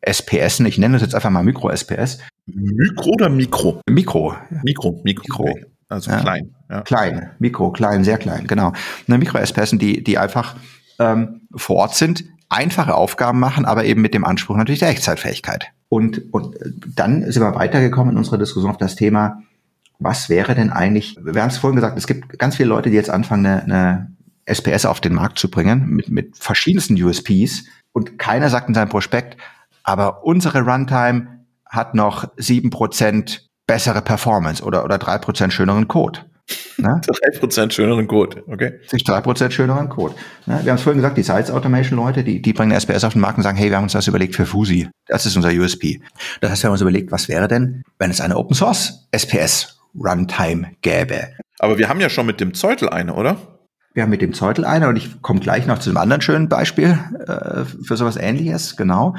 SPS, 0.00 0.60
ich 0.60 0.78
nenne 0.78 0.94
das 0.94 1.02
jetzt 1.02 1.16
einfach 1.16 1.30
mal 1.30 1.42
Mikro-SPS. 1.42 2.18
Mikro 2.46 3.10
oder 3.10 3.28
Mikro? 3.28 3.80
Mikro. 3.90 4.36
Mikro, 4.62 5.00
Mikro. 5.02 5.44
Mikro. 5.46 5.58
Also 5.88 6.12
ja. 6.12 6.20
klein. 6.20 6.54
Ja. 6.70 6.82
Klein, 6.82 7.30
Mikro, 7.40 7.72
klein, 7.72 8.04
sehr 8.04 8.18
klein, 8.18 8.46
genau. 8.46 8.72
Eine 9.08 9.18
Mikro-SPS, 9.18 9.70
die, 9.78 10.04
die 10.04 10.16
einfach 10.16 10.54
ähm, 10.98 11.42
vor 11.54 11.76
Ort 11.76 11.94
sind, 11.94 12.24
einfache 12.48 12.94
Aufgaben 12.94 13.38
machen, 13.38 13.64
aber 13.64 13.84
eben 13.84 14.00
mit 14.00 14.14
dem 14.14 14.24
Anspruch 14.24 14.56
natürlich 14.56 14.80
der 14.80 14.88
Echtzeitfähigkeit. 14.88 15.70
Und, 15.88 16.32
und 16.32 16.56
dann 16.94 17.30
sind 17.30 17.42
wir 17.42 17.54
weitergekommen 17.54 18.12
in 18.12 18.18
unserer 18.18 18.38
Diskussion 18.38 18.70
auf 18.70 18.78
das 18.78 18.96
Thema, 18.96 19.42
was 19.98 20.28
wäre 20.28 20.54
denn 20.54 20.70
eigentlich, 20.70 21.18
wir 21.20 21.42
haben 21.42 21.50
es 21.50 21.58
vorhin 21.58 21.76
gesagt, 21.76 21.98
es 21.98 22.06
gibt 22.06 22.38
ganz 22.38 22.56
viele 22.56 22.68
Leute, 22.68 22.90
die 22.90 22.96
jetzt 22.96 23.10
anfangen, 23.10 23.46
eine, 23.46 23.62
eine 23.64 24.12
SPS 24.44 24.86
auf 24.86 25.00
den 25.00 25.14
Markt 25.14 25.38
zu 25.38 25.50
bringen 25.50 25.88
mit, 25.88 26.08
mit 26.08 26.36
verschiedensten 26.36 27.02
USPs 27.02 27.64
und 27.92 28.18
keiner 28.18 28.48
sagt 28.48 28.68
in 28.68 28.74
seinem 28.74 28.88
Prospekt, 28.88 29.36
aber 29.82 30.24
unsere 30.24 30.62
Runtime 30.62 31.44
hat 31.66 31.94
noch 31.94 32.28
sieben 32.36 32.70
Prozent 32.70 33.48
bessere 33.66 34.00
Performance 34.00 34.62
oder, 34.62 34.84
oder 34.84 34.98
drei 34.98 35.18
Prozent 35.18 35.52
schöneren 35.52 35.88
Code. 35.88 36.20
Ne? 36.78 37.00
3% 37.04 37.72
schöneren 37.72 38.06
Code, 38.06 38.44
okay. 38.46 38.80
Sich 38.86 39.02
3% 39.02 39.50
schöneren 39.50 39.88
Code. 39.88 40.14
Ne? 40.46 40.60
Wir 40.62 40.70
haben 40.70 40.76
es 40.76 40.82
vorhin 40.82 41.02
gesagt, 41.02 41.18
die 41.18 41.22
Sites 41.22 41.50
Automation 41.50 41.98
Leute, 41.98 42.22
die, 42.22 42.40
die 42.40 42.52
bringen 42.52 42.72
SPS 42.72 43.04
auf 43.04 43.14
den 43.14 43.20
Markt 43.20 43.36
und 43.36 43.42
sagen, 43.42 43.58
hey, 43.58 43.70
wir 43.70 43.76
haben 43.76 43.84
uns 43.84 43.92
das 43.92 44.06
überlegt 44.06 44.36
für 44.36 44.46
Fusi. 44.46 44.88
Das 45.06 45.26
ist 45.26 45.36
unser 45.36 45.50
USP. 45.50 46.00
Das 46.40 46.50
heißt, 46.50 46.62
wir 46.62 46.68
haben 46.68 46.72
uns 46.72 46.80
überlegt, 46.80 47.10
was 47.10 47.28
wäre 47.28 47.48
denn, 47.48 47.82
wenn 47.98 48.10
es 48.10 48.20
eine 48.20 48.36
Open 48.36 48.54
Source 48.54 49.08
SPS 49.10 49.80
Runtime 49.94 50.70
gäbe. 50.80 51.32
Aber 51.58 51.78
wir 51.78 51.88
haben 51.88 52.00
ja 52.00 52.08
schon 52.08 52.26
mit 52.26 52.40
dem 52.40 52.54
Zeutel 52.54 52.88
eine, 52.88 53.14
oder? 53.14 53.36
Wir 53.94 54.04
haben 54.04 54.10
mit 54.10 54.22
dem 54.22 54.32
Zeutel 54.32 54.64
eine 54.64 54.88
und 54.88 54.96
ich 54.96 55.20
komme 55.22 55.40
gleich 55.40 55.66
noch 55.66 55.78
zu 55.80 55.90
einem 55.90 55.96
anderen 55.96 56.20
schönen 56.20 56.48
Beispiel 56.48 56.98
äh, 57.26 57.64
für 57.64 57.96
sowas 57.96 58.16
ähnliches, 58.16 58.76
genau. 58.76 59.16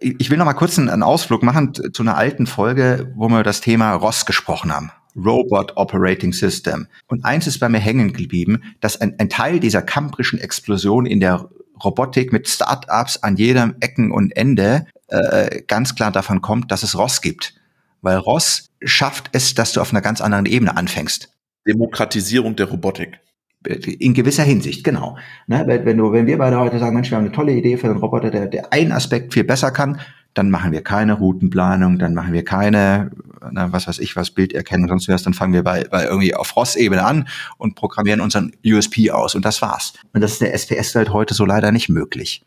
Ich 0.00 0.30
will 0.30 0.36
noch 0.36 0.44
mal 0.44 0.52
kurz 0.52 0.78
einen, 0.78 0.90
einen 0.90 1.02
Ausflug 1.02 1.42
machen 1.42 1.72
zu 1.74 2.02
einer 2.02 2.16
alten 2.16 2.46
Folge, 2.46 3.10
wo 3.16 3.28
wir 3.28 3.36
über 3.36 3.42
das 3.42 3.62
Thema 3.62 3.94
ROS 3.94 4.26
gesprochen 4.26 4.74
haben. 4.74 4.92
Robot 5.16 5.76
Operating 5.76 6.32
System. 6.32 6.86
Und 7.06 7.24
eins 7.24 7.46
ist 7.46 7.58
bei 7.58 7.68
mir 7.68 7.78
hängen 7.78 8.12
geblieben, 8.12 8.62
dass 8.80 9.00
ein, 9.00 9.14
ein 9.18 9.28
Teil 9.28 9.60
dieser 9.60 9.82
kambrischen 9.82 10.38
Explosion 10.38 11.06
in 11.06 11.20
der 11.20 11.48
Robotik 11.82 12.32
mit 12.32 12.48
Startups 12.48 13.22
an 13.22 13.36
jedem 13.36 13.76
Ecken 13.80 14.10
und 14.10 14.36
Ende 14.36 14.86
äh, 15.08 15.62
ganz 15.66 15.94
klar 15.94 16.12
davon 16.12 16.40
kommt, 16.42 16.70
dass 16.70 16.82
es 16.82 16.96
ROS 16.96 17.20
gibt. 17.20 17.54
Weil 18.02 18.18
ROS 18.18 18.70
schafft 18.82 19.30
es, 19.32 19.54
dass 19.54 19.72
du 19.72 19.80
auf 19.80 19.92
einer 19.92 20.02
ganz 20.02 20.20
anderen 20.20 20.46
Ebene 20.46 20.76
anfängst. 20.76 21.30
Demokratisierung 21.66 22.56
der 22.56 22.66
Robotik. 22.66 23.20
In 23.66 24.14
gewisser 24.14 24.44
Hinsicht, 24.44 24.84
genau. 24.84 25.18
Ne, 25.48 25.64
wenn, 25.66 25.96
du, 25.96 26.12
wenn 26.12 26.26
wir 26.26 26.38
beide 26.38 26.58
heute 26.58 26.78
sagen, 26.78 26.94
Mensch, 26.94 27.10
wir 27.10 27.18
haben 27.18 27.24
eine 27.24 27.34
tolle 27.34 27.52
Idee 27.52 27.76
für 27.76 27.88
einen 27.88 27.98
Roboter, 27.98 28.30
der, 28.30 28.46
der 28.46 28.72
einen 28.72 28.92
Aspekt 28.92 29.34
viel 29.34 29.44
besser 29.44 29.72
kann, 29.72 30.00
dann 30.38 30.50
machen 30.50 30.72
wir 30.72 30.82
keine 30.82 31.14
Routenplanung, 31.14 31.98
dann 31.98 32.14
machen 32.14 32.32
wir 32.32 32.44
keine, 32.44 33.10
na, 33.50 33.72
was 33.72 33.88
weiß 33.88 33.98
ich, 33.98 34.16
was 34.16 34.30
Bilderkennung, 34.30 34.88
sonst 34.88 35.08
was, 35.08 35.24
dann 35.24 35.34
fangen 35.34 35.52
wir 35.52 35.64
bei, 35.64 35.84
bei 35.84 36.04
irgendwie 36.04 36.34
auf 36.34 36.56
ROS-Ebene 36.56 37.04
an 37.04 37.28
und 37.58 37.74
programmieren 37.74 38.20
unseren 38.20 38.52
USP 38.64 39.10
aus 39.10 39.34
und 39.34 39.44
das 39.44 39.60
war's. 39.60 39.94
Und 40.12 40.20
das 40.20 40.32
ist 40.32 40.40
der 40.40 40.54
SPS-Welt 40.54 41.12
heute 41.12 41.34
so 41.34 41.44
leider 41.44 41.72
nicht 41.72 41.88
möglich. 41.88 42.44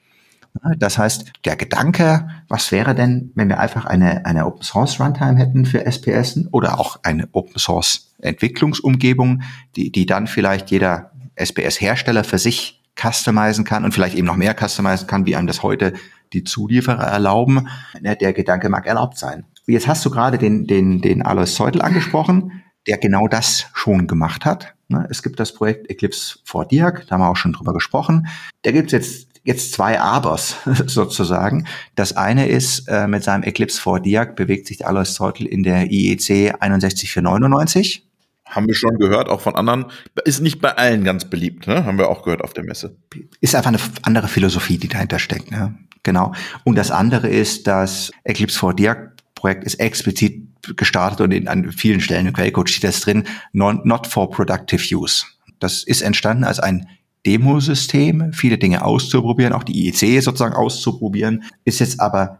Das 0.78 0.98
heißt, 0.98 1.32
der 1.46 1.56
Gedanke, 1.56 2.28
was 2.48 2.72
wäre 2.72 2.94
denn, 2.94 3.32
wenn 3.36 3.48
wir 3.48 3.60
einfach 3.60 3.86
eine, 3.86 4.26
eine 4.26 4.46
Open 4.46 4.64
Source 4.64 5.00
Runtime 5.00 5.38
hätten 5.38 5.66
für 5.66 5.86
SPS 5.86 6.40
oder 6.52 6.80
auch 6.80 7.00
eine 7.04 7.30
Open 7.32 7.58
Source 7.58 8.14
Entwicklungsumgebung, 8.20 9.44
die, 9.76 9.92
die 9.92 10.06
dann 10.06 10.28
vielleicht 10.28 10.72
jeder 10.72 11.12
SPS-Hersteller 11.36 12.24
für 12.24 12.38
sich 12.38 12.82
customizen 13.00 13.64
kann 13.64 13.86
und 13.86 13.94
vielleicht 13.94 14.16
eben 14.16 14.28
noch 14.28 14.36
mehr 14.36 14.56
customizen 14.60 15.08
kann, 15.08 15.26
wie 15.26 15.36
einem 15.36 15.48
das 15.48 15.64
heute 15.64 15.94
die 16.34 16.44
Zulieferer 16.44 17.04
erlauben. 17.04 17.68
Der 18.02 18.34
Gedanke 18.34 18.70
mag 18.70 18.86
erlaubt 18.86 19.18
sein. 19.18 19.46
Jetzt 19.68 19.88
hast 19.88 20.06
du 20.06 20.10
gerade 20.10 20.38
den, 20.38 20.66
den, 20.66 21.02
den 21.02 21.22
Alois 21.22 21.54
Zeutel 21.54 21.82
angesprochen, 21.82 22.64
der 22.88 22.98
genau 22.98 23.28
das 23.28 23.68
schon 23.74 24.08
gemacht 24.08 24.46
hat. 24.46 24.74
Es 25.10 25.24
gibt 25.24 25.40
das 25.40 25.54
Projekt 25.54 25.90
Eclipse 25.90 26.40
for 26.44 26.66
Diag, 26.66 27.06
da 27.08 27.16
haben 27.16 27.22
wir 27.22 27.30
auch 27.30 27.38
schon 27.38 27.54
drüber 27.54 27.74
gesprochen. 27.74 28.28
Da 28.64 28.72
gibt 28.72 28.88
es 28.88 28.92
jetzt 28.92 29.32
jetzt 29.44 29.74
zwei 29.74 30.00
Abers 30.00 30.58
sozusagen. 30.86 31.66
Das 31.96 32.16
eine 32.16 32.48
ist, 32.48 32.88
äh, 32.88 33.08
mit 33.08 33.24
seinem 33.24 33.44
Eclipse 33.44 33.82
4 33.82 34.00
Diag 34.00 34.36
bewegt 34.36 34.68
sich 34.68 34.78
der 34.78 34.88
Alois 34.88 35.14
Zeutel 35.14 35.48
in 35.48 35.64
der 35.64 35.92
IEC 35.92 36.54
61499. 36.60 38.08
Haben 38.46 38.68
wir 38.68 38.76
schon 38.76 38.98
gehört, 38.98 39.30
auch 39.30 39.40
von 39.42 39.56
anderen. 39.56 39.86
Ist 40.26 40.42
nicht 40.42 40.62
bei 40.62 40.76
allen 40.76 41.06
ganz 41.06 41.26
beliebt, 41.26 41.68
ne? 41.68 41.86
Haben 41.86 41.98
wir 41.98 42.10
auch 42.10 42.24
gehört 42.24 42.44
auf 42.44 42.54
der 42.54 42.66
Messe. 42.66 42.98
Ist 43.40 43.56
einfach 43.56 43.70
eine 43.70 43.80
andere 44.02 44.28
Philosophie, 44.28 44.78
die 44.78 44.90
dahinter 44.90 45.20
steckt. 45.20 45.52
Ne? 45.52 45.78
Genau. 46.04 46.34
Und 46.64 46.76
das 46.76 46.92
andere 46.92 47.28
ist, 47.28 47.68
das 47.68 48.12
Eclipse 48.24 48.60
4D 48.60 49.10
Projekt 49.36 49.64
ist 49.64 49.76
explizit 49.76 50.44
gestartet 50.78 51.22
und 51.22 51.32
in, 51.32 51.48
an 51.48 51.72
vielen 51.72 52.02
Stellen 52.02 52.28
im 52.28 52.34
Quellcode 52.34 52.70
steht 52.70 52.84
das 52.84 53.02
drin, 53.02 53.24
non, 53.54 53.82
not 53.84 54.08
for 54.08 54.30
productive 54.30 54.96
use. 54.96 55.26
Das 55.60 55.84
ist 55.84 56.02
entstanden 56.02 56.44
als 56.44 56.60
ein 56.60 56.88
Demosystem, 57.26 58.34
viele 58.34 58.58
Dinge 58.58 58.84
auszuprobieren, 58.84 59.54
auch 59.54 59.64
die 59.64 59.88
IEC 59.88 60.22
sozusagen 60.24 60.56
auszuprobieren, 60.56 61.44
ist 61.66 61.80
jetzt 61.80 62.00
aber 62.00 62.40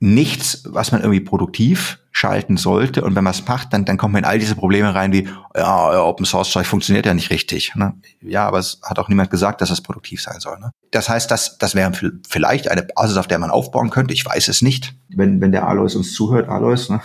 nichts, 0.00 0.62
was 0.64 0.92
man 0.92 1.02
irgendwie 1.02 1.20
produktiv 1.20 1.98
schalten 2.10 2.56
sollte. 2.56 3.04
Und 3.04 3.14
wenn 3.14 3.22
man 3.22 3.32
es 3.32 3.46
macht, 3.46 3.72
dann, 3.72 3.84
dann 3.84 3.98
kommt 3.98 4.14
man 4.14 4.24
in 4.24 4.28
all 4.28 4.38
diese 4.38 4.56
Probleme 4.56 4.94
rein 4.94 5.12
wie, 5.12 5.28
ja, 5.54 6.02
Open 6.02 6.24
Source 6.26 6.50
Zeug 6.50 6.66
funktioniert 6.66 7.06
ja 7.06 7.14
nicht 7.14 7.30
richtig. 7.30 7.74
Ne? 7.76 7.94
Ja, 8.22 8.46
aber 8.48 8.58
es 8.58 8.80
hat 8.82 8.98
auch 8.98 9.08
niemand 9.08 9.30
gesagt, 9.30 9.60
dass 9.60 9.70
es 9.70 9.82
produktiv 9.82 10.22
sein 10.22 10.40
soll. 10.40 10.58
Ne? 10.58 10.72
Das 10.90 11.08
heißt, 11.08 11.30
das, 11.30 11.58
das 11.58 11.74
wäre 11.74 11.92
vielleicht 12.28 12.70
eine 12.70 12.82
Basis, 12.82 13.18
auf 13.18 13.28
der 13.28 13.38
man 13.38 13.50
aufbauen 13.50 13.90
könnte. 13.90 14.14
Ich 14.14 14.24
weiß 14.24 14.48
es 14.48 14.62
nicht. 14.62 14.94
Wenn, 15.10 15.40
wenn 15.40 15.52
der 15.52 15.68
Alois 15.68 15.94
uns 15.94 16.14
zuhört, 16.14 16.48
Alois, 16.48 16.88
ne? 16.88 17.00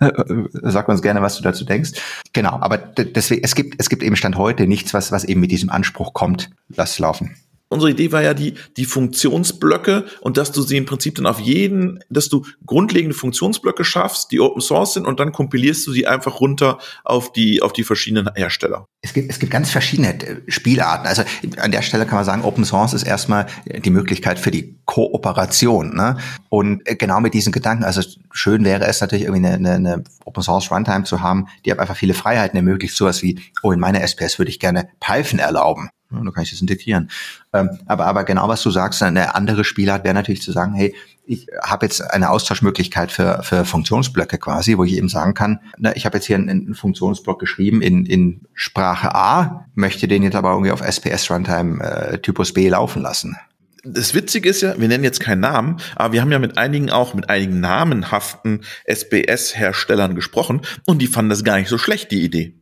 Sag 0.52 0.88
uns 0.88 1.02
gerne, 1.02 1.22
was 1.22 1.36
du 1.36 1.42
dazu 1.42 1.64
denkst. 1.64 1.92
Genau, 2.32 2.58
aber 2.60 2.78
deswegen, 2.78 3.44
es 3.44 3.54
gibt, 3.54 3.74
es 3.78 3.88
gibt 3.88 4.02
eben 4.02 4.16
Stand 4.16 4.36
heute 4.36 4.66
nichts, 4.66 4.94
was, 4.94 5.10
was 5.12 5.24
eben 5.24 5.40
mit 5.40 5.50
diesem 5.50 5.70
Anspruch 5.70 6.14
kommt. 6.14 6.50
Lass 6.68 6.98
laufen 6.98 7.36
unsere 7.72 7.90
Idee 7.90 8.12
war 8.12 8.22
ja 8.22 8.34
die, 8.34 8.54
die 8.76 8.84
Funktionsblöcke 8.84 10.06
und 10.20 10.36
dass 10.36 10.52
du 10.52 10.62
sie 10.62 10.76
im 10.76 10.86
Prinzip 10.86 11.16
dann 11.16 11.26
auf 11.26 11.40
jeden, 11.40 12.00
dass 12.10 12.28
du 12.28 12.44
grundlegende 12.66 13.14
Funktionsblöcke 13.14 13.84
schaffst, 13.84 14.30
die 14.32 14.40
Open 14.40 14.60
Source 14.60 14.94
sind 14.94 15.06
und 15.06 15.18
dann 15.20 15.32
kompilierst 15.32 15.86
du 15.86 15.92
sie 15.92 16.06
einfach 16.06 16.40
runter 16.40 16.78
auf 17.04 17.32
die, 17.32 17.62
auf 17.62 17.72
die 17.72 17.84
verschiedenen 17.84 18.30
Hersteller. 18.34 18.86
Es 19.00 19.12
gibt, 19.12 19.30
es 19.30 19.38
gibt 19.40 19.50
ganz 19.50 19.70
verschiedene 19.70 20.14
äh, 20.22 20.40
Spielarten. 20.46 21.06
Also 21.06 21.22
an 21.56 21.72
der 21.72 21.82
Stelle 21.82 22.06
kann 22.06 22.16
man 22.16 22.24
sagen, 22.24 22.44
Open 22.44 22.64
Source 22.64 22.92
ist 22.92 23.02
erstmal 23.02 23.46
die 23.66 23.90
Möglichkeit 23.90 24.38
für 24.38 24.50
die 24.50 24.78
Kooperation. 24.84 25.96
Ne? 25.96 26.18
Und 26.48 26.82
äh, 26.88 26.94
genau 26.94 27.20
mit 27.20 27.34
diesen 27.34 27.52
Gedanken, 27.52 27.84
also 27.84 28.02
schön 28.30 28.64
wäre 28.64 28.86
es 28.86 29.00
natürlich 29.00 29.24
irgendwie 29.24 29.46
eine, 29.46 29.56
eine, 29.56 29.72
eine 29.74 30.04
Open 30.24 30.42
Source 30.42 30.70
Runtime 30.70 31.04
zu 31.04 31.20
haben, 31.20 31.48
die 31.64 31.76
einfach 31.76 31.96
viele 31.96 32.14
Freiheiten 32.14 32.56
ermöglicht, 32.56 32.94
sowas 32.94 33.22
wie, 33.22 33.40
oh, 33.62 33.72
in 33.72 33.80
meiner 33.80 34.02
SPS 34.02 34.38
würde 34.38 34.50
ich 34.50 34.60
gerne 34.60 34.88
Python 35.00 35.40
erlauben. 35.40 35.90
Ja, 36.12 36.20
da 36.22 36.30
kann 36.30 36.42
ich 36.42 36.50
das 36.50 36.60
integrieren. 36.60 37.10
Ähm, 37.52 37.70
aber, 37.86 38.06
aber 38.06 38.24
genau 38.24 38.48
was 38.48 38.62
du 38.62 38.70
sagst, 38.70 39.02
eine 39.02 39.34
andere 39.34 39.64
Spielart 39.64 40.04
wäre 40.04 40.14
natürlich 40.14 40.42
zu 40.42 40.52
sagen, 40.52 40.74
hey, 40.74 40.94
ich 41.24 41.46
habe 41.62 41.86
jetzt 41.86 42.00
eine 42.00 42.30
Austauschmöglichkeit 42.30 43.12
für, 43.12 43.42
für 43.42 43.64
Funktionsblöcke 43.64 44.38
quasi, 44.38 44.76
wo 44.76 44.84
ich 44.84 44.94
eben 44.94 45.08
sagen 45.08 45.34
kann, 45.34 45.60
na, 45.78 45.94
ich 45.96 46.04
habe 46.04 46.16
jetzt 46.16 46.26
hier 46.26 46.36
einen, 46.36 46.48
einen 46.48 46.74
Funktionsblock 46.74 47.38
geschrieben 47.38 47.80
in, 47.80 48.06
in 48.06 48.42
Sprache 48.54 49.14
A, 49.14 49.66
möchte 49.74 50.08
den 50.08 50.22
jetzt 50.22 50.34
aber 50.34 50.50
irgendwie 50.50 50.72
auf 50.72 50.80
SPS 50.80 51.30
Runtime 51.30 51.82
äh, 51.82 52.18
Typus 52.18 52.52
B 52.52 52.68
laufen 52.68 53.02
lassen. 53.02 53.36
Das 53.84 54.14
Witzige 54.14 54.48
ist 54.48 54.62
ja, 54.62 54.78
wir 54.78 54.86
nennen 54.86 55.02
jetzt 55.02 55.18
keinen 55.18 55.40
Namen, 55.40 55.78
aber 55.96 56.12
wir 56.12 56.20
haben 56.20 56.30
ja 56.30 56.38
mit 56.38 56.56
einigen 56.56 56.90
auch, 56.90 57.14
mit 57.14 57.28
einigen 57.28 57.58
namenhaften 57.58 58.60
SBS-Herstellern 58.86 60.14
gesprochen 60.14 60.60
und 60.86 61.02
die 61.02 61.08
fanden 61.08 61.30
das 61.30 61.42
gar 61.42 61.58
nicht 61.58 61.68
so 61.68 61.78
schlecht, 61.78 62.12
die 62.12 62.22
Idee. 62.22 62.61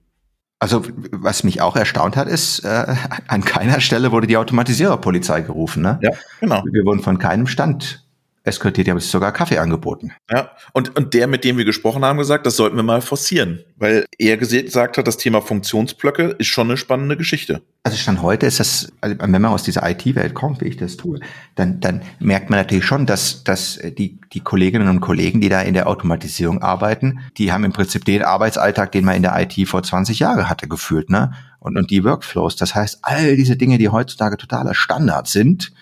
Also 0.62 0.84
was 1.10 1.42
mich 1.42 1.62
auch 1.62 1.74
erstaunt 1.74 2.16
hat, 2.16 2.28
ist, 2.28 2.60
äh, 2.60 2.94
an 3.28 3.42
keiner 3.42 3.80
Stelle 3.80 4.12
wurde 4.12 4.26
die 4.26 4.36
Automatisiererpolizei 4.36 5.40
gerufen. 5.40 5.82
Ne? 5.82 5.98
Ja, 6.02 6.10
genau. 6.38 6.62
Wir 6.70 6.84
wurden 6.84 7.00
von 7.00 7.18
keinem 7.18 7.46
Stand 7.46 8.04
die 8.46 8.90
haben 8.90 8.96
uns 8.96 9.10
sogar 9.10 9.32
Kaffee 9.32 9.58
angeboten. 9.58 10.12
Ja, 10.30 10.50
und, 10.72 10.96
und 10.96 11.12
der, 11.12 11.26
mit 11.26 11.44
dem 11.44 11.58
wir 11.58 11.64
gesprochen 11.64 12.04
haben, 12.04 12.18
gesagt, 12.18 12.46
das 12.46 12.56
sollten 12.56 12.76
wir 12.76 12.82
mal 12.82 13.02
forcieren, 13.02 13.64
weil 13.76 14.06
er 14.18 14.36
gesagt 14.38 14.96
hat, 14.96 15.06
das 15.06 15.18
Thema 15.18 15.42
Funktionsblöcke 15.42 16.36
ist 16.38 16.46
schon 16.46 16.68
eine 16.68 16.76
spannende 16.76 17.16
Geschichte. 17.16 17.62
Also 17.82 17.96
Stand 17.98 18.22
heute 18.22 18.46
ist 18.46 18.60
das, 18.60 18.92
also 19.00 19.16
wenn 19.18 19.30
man 19.30 19.46
aus 19.46 19.62
dieser 19.62 19.88
IT-Welt 19.88 20.34
kommt, 20.34 20.60
wie 20.60 20.66
ich 20.66 20.76
das 20.76 20.96
tue, 20.96 21.20
dann, 21.54 21.80
dann 21.80 22.02
merkt 22.18 22.50
man 22.50 22.58
natürlich 22.58 22.84
schon, 22.84 23.06
dass, 23.06 23.44
dass 23.44 23.78
die, 23.98 24.18
die 24.32 24.40
Kolleginnen 24.40 24.88
und 24.88 25.00
Kollegen, 25.00 25.40
die 25.40 25.48
da 25.48 25.60
in 25.60 25.74
der 25.74 25.86
Automatisierung 25.86 26.62
arbeiten, 26.62 27.20
die 27.36 27.52
haben 27.52 27.64
im 27.64 27.72
Prinzip 27.72 28.04
den 28.04 28.22
Arbeitsalltag, 28.22 28.92
den 28.92 29.04
man 29.04 29.16
in 29.16 29.22
der 29.22 29.38
IT 29.38 29.68
vor 29.68 29.82
20 29.82 30.18
Jahren 30.18 30.48
hatte, 30.48 30.68
gefühlt, 30.68 31.10
ne? 31.10 31.32
Und, 31.58 31.76
und 31.76 31.90
die 31.90 32.04
Workflows. 32.04 32.56
Das 32.56 32.74
heißt, 32.74 33.00
all 33.02 33.36
diese 33.36 33.54
Dinge, 33.56 33.76
die 33.76 33.90
heutzutage 33.90 34.38
totaler 34.38 34.72
Standard 34.72 35.28
sind, 35.28 35.72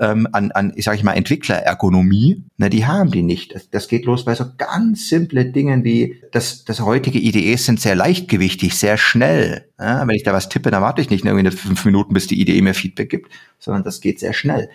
ähm, 0.00 0.26
an, 0.32 0.50
an, 0.52 0.72
ich 0.74 0.86
sage 0.86 0.96
ich 0.96 1.04
mal, 1.04 1.12
Entwicklerergonomie, 1.12 2.42
ne, 2.56 2.70
die 2.70 2.86
haben 2.86 3.10
die 3.10 3.22
nicht. 3.22 3.54
Das, 3.54 3.68
das 3.68 3.86
geht 3.86 4.06
los 4.06 4.24
bei 4.24 4.34
so 4.34 4.46
ganz 4.56 5.10
simple 5.10 5.44
Dingen 5.44 5.84
wie, 5.84 6.22
das, 6.32 6.64
das 6.64 6.80
heutige 6.80 7.18
IDEs 7.18 7.66
sind 7.66 7.80
sehr 7.80 7.94
leichtgewichtig, 7.94 8.74
sehr 8.74 8.96
schnell. 8.96 9.68
Ja, 9.78 10.06
wenn 10.08 10.16
ich 10.16 10.22
da 10.22 10.32
was 10.32 10.48
tippe, 10.48 10.70
dann 10.70 10.82
warte 10.82 11.02
ich 11.02 11.10
nicht 11.10 11.24
irgendwie 11.24 11.50
fünf 11.50 11.84
Minuten, 11.84 12.14
bis 12.14 12.26
die 12.26 12.40
IDE 12.40 12.62
mir 12.62 12.74
Feedback 12.74 13.10
gibt, 13.10 13.30
sondern 13.58 13.84
das 13.84 14.00
geht 14.00 14.18
sehr 14.18 14.32
schnell. 14.32 14.70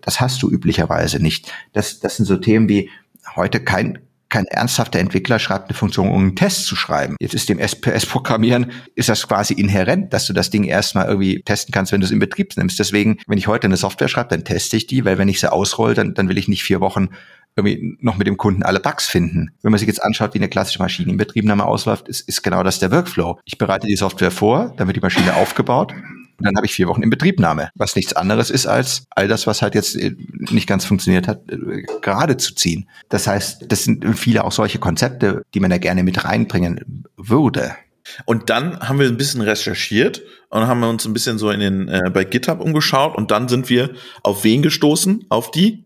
Das 0.00 0.20
hast 0.20 0.42
du 0.42 0.50
üblicherweise 0.50 1.20
nicht. 1.20 1.52
Das, 1.74 2.00
das 2.00 2.16
sind 2.16 2.24
so 2.24 2.36
Themen 2.38 2.68
wie 2.68 2.88
heute 3.34 3.60
kein, 3.60 3.98
kein 4.28 4.46
ernsthafter 4.46 4.98
Entwickler 4.98 5.38
schreibt 5.38 5.68
eine 5.68 5.76
Funktion, 5.76 6.08
um 6.08 6.20
einen 6.20 6.36
Test 6.36 6.66
zu 6.66 6.76
schreiben. 6.76 7.16
Jetzt 7.20 7.34
ist 7.34 7.48
dem 7.48 7.58
SPS-Programmieren, 7.58 8.72
ist 8.94 9.08
das 9.08 9.26
quasi 9.26 9.54
inhärent, 9.54 10.12
dass 10.12 10.26
du 10.26 10.32
das 10.32 10.50
Ding 10.50 10.64
erstmal 10.64 11.06
irgendwie 11.06 11.42
testen 11.42 11.72
kannst, 11.72 11.92
wenn 11.92 12.00
du 12.00 12.06
es 12.06 12.10
in 12.10 12.18
Betrieb 12.18 12.56
nimmst. 12.56 12.78
Deswegen, 12.78 13.18
wenn 13.26 13.38
ich 13.38 13.46
heute 13.46 13.66
eine 13.66 13.76
Software 13.76 14.08
schreibe, 14.08 14.30
dann 14.30 14.44
teste 14.44 14.76
ich 14.76 14.86
die, 14.86 15.04
weil 15.04 15.18
wenn 15.18 15.28
ich 15.28 15.40
sie 15.40 15.52
ausroll, 15.52 15.94
dann, 15.94 16.14
dann 16.14 16.28
will 16.28 16.38
ich 16.38 16.48
nicht 16.48 16.64
vier 16.64 16.80
Wochen 16.80 17.10
irgendwie 17.56 17.96
noch 18.00 18.18
mit 18.18 18.26
dem 18.26 18.36
Kunden 18.36 18.62
alle 18.62 18.80
Bugs 18.80 19.06
finden. 19.08 19.52
Wenn 19.62 19.72
man 19.72 19.78
sich 19.78 19.88
jetzt 19.88 20.02
anschaut, 20.02 20.34
wie 20.34 20.38
eine 20.38 20.48
klassische 20.48 20.78
Maschinenbetriebnahme 20.78 21.64
ausläuft, 21.64 22.08
ist, 22.08 22.20
ist 22.28 22.42
genau 22.42 22.62
das 22.62 22.78
der 22.78 22.92
Workflow. 22.92 23.38
Ich 23.44 23.56
bereite 23.56 23.86
die 23.86 23.96
Software 23.96 24.30
vor, 24.30 24.74
dann 24.76 24.86
wird 24.86 24.96
die 24.96 25.00
Maschine 25.00 25.34
aufgebaut, 25.36 25.94
und 26.38 26.46
dann 26.46 26.56
habe 26.56 26.66
ich 26.66 26.74
vier 26.74 26.88
Wochen 26.88 27.02
in 27.02 27.10
Betriebnahme, 27.10 27.70
was 27.74 27.96
nichts 27.96 28.12
anderes 28.12 28.50
ist 28.50 28.66
als 28.66 29.04
all 29.10 29.28
das, 29.28 29.46
was 29.46 29.62
halt 29.62 29.74
jetzt 29.74 29.96
äh, 29.96 30.14
nicht 30.50 30.66
ganz 30.66 30.84
funktioniert 30.84 31.28
hat, 31.28 31.50
äh, 31.50 31.82
gerade 32.02 32.36
zu 32.36 32.54
ziehen. 32.54 32.88
Das 33.08 33.26
heißt, 33.26 33.66
das 33.68 33.84
sind 33.84 34.18
viele 34.18 34.44
auch 34.44 34.52
solche 34.52 34.78
Konzepte, 34.78 35.42
die 35.54 35.60
man 35.60 35.70
da 35.70 35.78
gerne 35.78 36.02
mit 36.02 36.24
reinbringen 36.24 37.04
würde. 37.16 37.76
Und 38.24 38.50
dann 38.50 38.78
haben 38.80 39.00
wir 39.00 39.08
ein 39.08 39.16
bisschen 39.16 39.40
recherchiert 39.40 40.22
und 40.50 40.66
haben 40.66 40.82
uns 40.84 41.04
ein 41.06 41.12
bisschen 41.12 41.38
so 41.38 41.50
in 41.50 41.60
den 41.60 41.88
äh, 41.88 42.10
bei 42.12 42.24
GitHub 42.24 42.60
umgeschaut 42.60 43.16
und 43.16 43.30
dann 43.30 43.48
sind 43.48 43.68
wir 43.68 43.94
auf 44.22 44.44
wen 44.44 44.62
gestoßen? 44.62 45.24
Auf 45.28 45.50
die 45.50 45.84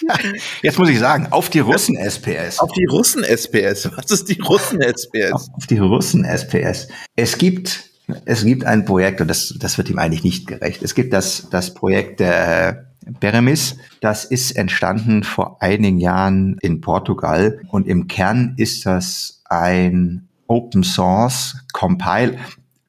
Jetzt 0.62 0.78
muss 0.78 0.90
ich 0.90 0.98
sagen, 0.98 1.28
auf 1.30 1.48
die 1.50 1.60
Russen 1.60 1.96
SPS. 1.96 2.58
Auf 2.58 2.72
die 2.72 2.84
Russen 2.84 3.24
SPS. 3.24 3.90
Was 3.96 4.10
ist 4.10 4.28
die 4.28 4.40
Russen 4.40 4.80
SPS? 4.80 5.32
Auf 5.32 5.66
die 5.66 5.78
Russen 5.78 6.24
SPS. 6.24 6.88
Es 7.16 7.38
gibt 7.38 7.93
es 8.24 8.44
gibt 8.44 8.64
ein 8.64 8.84
Projekt, 8.84 9.20
und 9.20 9.28
das, 9.28 9.54
das 9.58 9.78
wird 9.78 9.90
ihm 9.90 9.98
eigentlich 9.98 10.24
nicht 10.24 10.46
gerecht. 10.46 10.82
Es 10.82 10.94
gibt 10.94 11.12
das, 11.12 11.48
das 11.50 11.72
Projekt 11.74 12.20
der 12.20 12.90
Beremis. 13.20 13.76
Das 14.00 14.24
ist 14.24 14.52
entstanden 14.52 15.24
vor 15.24 15.62
einigen 15.62 15.98
Jahren 15.98 16.58
in 16.60 16.80
Portugal. 16.80 17.60
Und 17.68 17.86
im 17.86 18.08
Kern 18.08 18.54
ist 18.56 18.86
das 18.86 19.42
ein 19.46 20.28
Open 20.46 20.82
Source 20.82 21.56
Compile, 21.72 22.36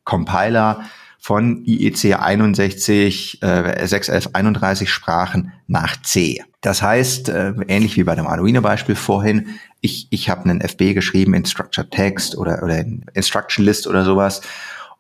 Compiler 0.04 0.84
von 1.20 1.64
IEC 1.66 2.20
61, 2.20 3.42
äh, 3.42 3.88
61131 3.88 4.90
Sprachen 4.90 5.54
nach 5.68 6.00
C. 6.02 6.44
Das 6.62 6.82
heißt, 6.82 7.30
äh, 7.30 7.54
ähnlich 7.68 7.98
wie 7.98 8.04
bei 8.04 8.16
dem 8.16 8.28
Arduino-Beispiel 8.28 8.96
vorhin, 8.96 9.48
ich, 9.82 10.08
ich 10.12 10.30
habe 10.30 10.48
einen 10.48 10.62
FB 10.62 10.94
geschrieben 10.94 11.34
in 11.34 11.46
Structured 11.46 11.92
Text 11.92 12.38
oder, 12.38 12.62
oder 12.64 12.80
in 12.80 13.06
Instruction 13.14 13.66
List 13.66 13.88
oder 13.88 14.04
sowas 14.04 14.42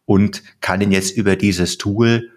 und 0.05 0.43
kann 0.61 0.81
ihn 0.81 0.91
jetzt 0.91 1.17
über 1.17 1.35
dieses 1.35 1.77
Tool 1.77 2.31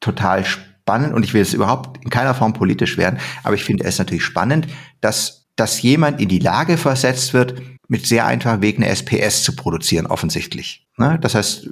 total 0.00 0.44
spannend 0.44 1.14
und 1.14 1.24
ich 1.24 1.34
will 1.34 1.42
es 1.42 1.54
überhaupt 1.54 2.02
in 2.02 2.10
keiner 2.10 2.34
Form 2.34 2.54
politisch 2.54 2.98
werden, 2.98 3.20
aber 3.44 3.54
ich 3.54 3.62
finde 3.62 3.84
es 3.84 3.98
natürlich 3.98 4.24
spannend, 4.24 4.66
dass, 5.00 5.41
dass 5.56 5.82
jemand 5.82 6.20
in 6.20 6.28
die 6.28 6.38
Lage 6.38 6.76
versetzt 6.76 7.34
wird, 7.34 7.60
mit 7.88 8.06
sehr 8.06 8.24
einfachem 8.24 8.62
Weg 8.62 8.78
eine 8.78 8.88
SPS 8.88 9.42
zu 9.42 9.54
produzieren, 9.54 10.06
offensichtlich. 10.06 10.86
Ne? 10.96 11.18
Das 11.20 11.34
heißt, 11.34 11.68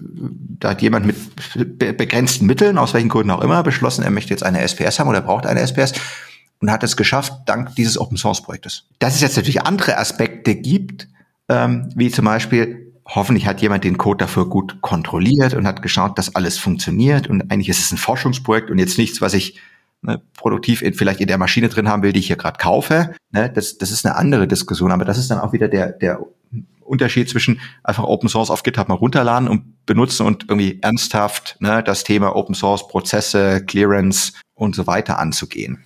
da 0.58 0.70
hat 0.70 0.82
jemand 0.82 1.06
mit 1.06 1.16
begrenzten 1.78 2.46
Mitteln, 2.46 2.76
aus 2.76 2.92
welchen 2.92 3.08
Gründen 3.08 3.30
auch 3.30 3.40
immer, 3.40 3.62
beschlossen, 3.62 4.02
er 4.02 4.10
möchte 4.10 4.30
jetzt 4.30 4.42
eine 4.42 4.60
SPS 4.60 4.98
haben 4.98 5.08
oder 5.08 5.22
braucht 5.22 5.46
eine 5.46 5.60
SPS 5.60 5.94
und 6.60 6.70
hat 6.70 6.82
es 6.82 6.96
geschafft 6.96 7.32
dank 7.46 7.74
dieses 7.74 7.98
Open 7.98 8.18
Source 8.18 8.42
Projektes. 8.42 8.84
Dass 8.98 9.14
es 9.14 9.22
jetzt 9.22 9.36
natürlich 9.36 9.62
andere 9.62 9.96
Aspekte 9.96 10.54
gibt, 10.56 11.08
ähm, 11.48 11.90
wie 11.96 12.10
zum 12.10 12.26
Beispiel 12.26 12.92
hoffentlich 13.06 13.46
hat 13.46 13.62
jemand 13.62 13.84
den 13.84 13.98
Code 13.98 14.18
dafür 14.18 14.46
gut 14.46 14.82
kontrolliert 14.82 15.54
und 15.54 15.66
hat 15.66 15.82
geschaut, 15.82 16.18
dass 16.18 16.34
alles 16.34 16.58
funktioniert 16.58 17.28
und 17.28 17.50
eigentlich 17.50 17.68
ist 17.68 17.80
es 17.80 17.92
ein 17.92 17.98
Forschungsprojekt 17.98 18.70
und 18.70 18.78
jetzt 18.78 18.98
nichts, 18.98 19.20
was 19.20 19.34
ich 19.34 19.58
ne, 20.02 20.22
produktiv 20.36 20.82
in, 20.82 20.94
vielleicht 20.94 21.20
in 21.20 21.28
der 21.28 21.38
Maschine 21.38 21.68
drin 21.68 21.88
haben 21.88 22.02
will, 22.02 22.12
die 22.12 22.20
ich 22.20 22.26
hier 22.26 22.36
gerade 22.36 22.58
kaufe. 22.58 23.14
Ne, 23.30 23.50
das, 23.50 23.78
das 23.78 23.90
ist 23.90 24.04
eine 24.04 24.16
andere 24.16 24.46
Diskussion, 24.46 24.92
aber 24.92 25.04
das 25.04 25.18
ist 25.18 25.30
dann 25.30 25.40
auch 25.40 25.52
wieder 25.52 25.68
der, 25.68 25.92
der 25.92 26.20
Unterschied 26.80 27.28
zwischen 27.28 27.60
einfach 27.84 28.04
Open 28.04 28.28
Source 28.28 28.50
auf 28.50 28.62
GitHub 28.62 28.88
mal 28.88 28.94
runterladen 28.94 29.48
und 29.48 29.86
benutzen 29.86 30.26
und 30.26 30.46
irgendwie 30.48 30.80
ernsthaft 30.82 31.56
ne, 31.60 31.82
das 31.82 32.04
Thema 32.04 32.34
Open 32.34 32.54
Source 32.54 32.88
Prozesse, 32.88 33.64
Clearance 33.64 34.32
und 34.54 34.74
so 34.74 34.86
weiter 34.86 35.18
anzugehen. 35.18 35.84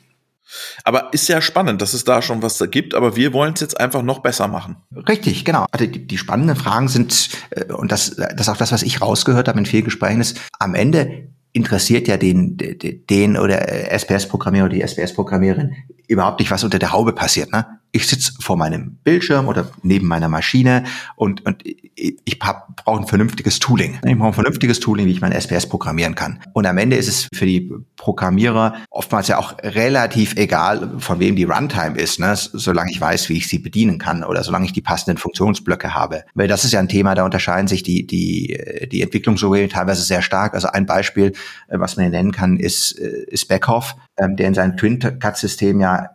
Aber 0.84 1.12
ist 1.12 1.28
ja 1.28 1.40
spannend, 1.40 1.82
dass 1.82 1.94
es 1.94 2.04
da 2.04 2.22
schon 2.22 2.42
was 2.42 2.58
da 2.58 2.66
gibt, 2.66 2.94
aber 2.94 3.16
wir 3.16 3.32
wollen 3.32 3.54
es 3.54 3.60
jetzt 3.60 3.80
einfach 3.80 4.02
noch 4.02 4.20
besser 4.20 4.48
machen. 4.48 4.76
Richtig, 5.08 5.44
genau. 5.44 5.66
Also 5.72 5.86
die, 5.86 6.06
die 6.06 6.18
spannenden 6.18 6.56
Fragen 6.56 6.88
sind, 6.88 7.30
äh, 7.50 7.72
und 7.72 7.92
das, 7.92 8.16
das 8.16 8.40
ist 8.40 8.48
auch 8.48 8.56
das, 8.56 8.72
was 8.72 8.82
ich 8.82 9.00
rausgehört 9.00 9.48
habe 9.48 9.58
in 9.58 9.66
vielen 9.66 9.84
Gesprächen, 9.84 10.20
ist, 10.20 10.40
am 10.58 10.74
Ende 10.74 11.28
interessiert 11.54 12.08
ja 12.08 12.16
den, 12.16 12.58
den 12.58 13.38
oder 13.38 13.68
SPS-Programmierer 13.90 14.66
oder 14.66 14.74
die 14.74 14.82
SPS-Programmiererin 14.82 15.74
überhaupt 16.08 16.40
nicht, 16.40 16.50
was 16.50 16.64
unter 16.64 16.80
der 16.80 16.92
Haube 16.92 17.12
passiert. 17.12 17.52
Ne? 17.52 17.78
Ich 17.94 18.08
sitze 18.08 18.32
vor 18.40 18.56
meinem 18.56 18.98
Bildschirm 19.04 19.46
oder 19.46 19.70
neben 19.84 20.08
meiner 20.08 20.28
Maschine 20.28 20.82
und, 21.14 21.46
und 21.46 21.62
ich 21.94 22.38
brauche 22.40 23.00
ein 23.00 23.06
vernünftiges 23.06 23.60
Tooling. 23.60 24.00
Ich 24.04 24.18
brauche 24.18 24.30
ein 24.30 24.34
vernünftiges 24.34 24.80
Tooling, 24.80 25.06
wie 25.06 25.12
ich 25.12 25.20
mein 25.20 25.30
SPS 25.30 25.68
programmieren 25.68 26.16
kann. 26.16 26.40
Und 26.54 26.66
am 26.66 26.76
Ende 26.76 26.96
ist 26.96 27.06
es 27.06 27.28
für 27.32 27.46
die 27.46 27.72
Programmierer 27.94 28.74
oftmals 28.90 29.28
ja 29.28 29.38
auch 29.38 29.54
relativ 29.62 30.34
egal, 30.34 30.96
von 30.98 31.20
wem 31.20 31.36
die 31.36 31.44
Runtime 31.44 31.96
ist, 31.96 32.18
ne? 32.18 32.34
solange 32.34 32.90
ich 32.90 33.00
weiß, 33.00 33.28
wie 33.28 33.36
ich 33.36 33.46
sie 33.46 33.60
bedienen 33.60 33.98
kann 34.00 34.24
oder 34.24 34.42
solange 34.42 34.66
ich 34.66 34.72
die 34.72 34.82
passenden 34.82 35.16
Funktionsblöcke 35.16 35.94
habe. 35.94 36.24
Weil 36.34 36.48
das 36.48 36.64
ist 36.64 36.72
ja 36.72 36.80
ein 36.80 36.88
Thema, 36.88 37.14
da 37.14 37.24
unterscheiden 37.24 37.68
sich 37.68 37.84
die, 37.84 38.08
die, 38.08 38.58
die 38.90 39.02
Entwicklungsumgebungen 39.02 39.70
teilweise 39.70 40.02
sehr 40.02 40.22
stark. 40.22 40.54
Also 40.54 40.66
ein 40.66 40.86
Beispiel, 40.86 41.32
äh, 41.68 41.78
was 41.78 41.94
man 41.94 42.06
hier 42.06 42.10
nennen 42.10 42.32
kann, 42.32 42.56
ist, 42.56 42.98
äh, 42.98 43.24
ist 43.28 43.46
Beckhoff, 43.46 43.94
ähm, 44.16 44.34
der 44.34 44.48
in 44.48 44.54
seinem 44.54 44.76
Twin-Cut-System 44.76 45.78
ja 45.78 46.10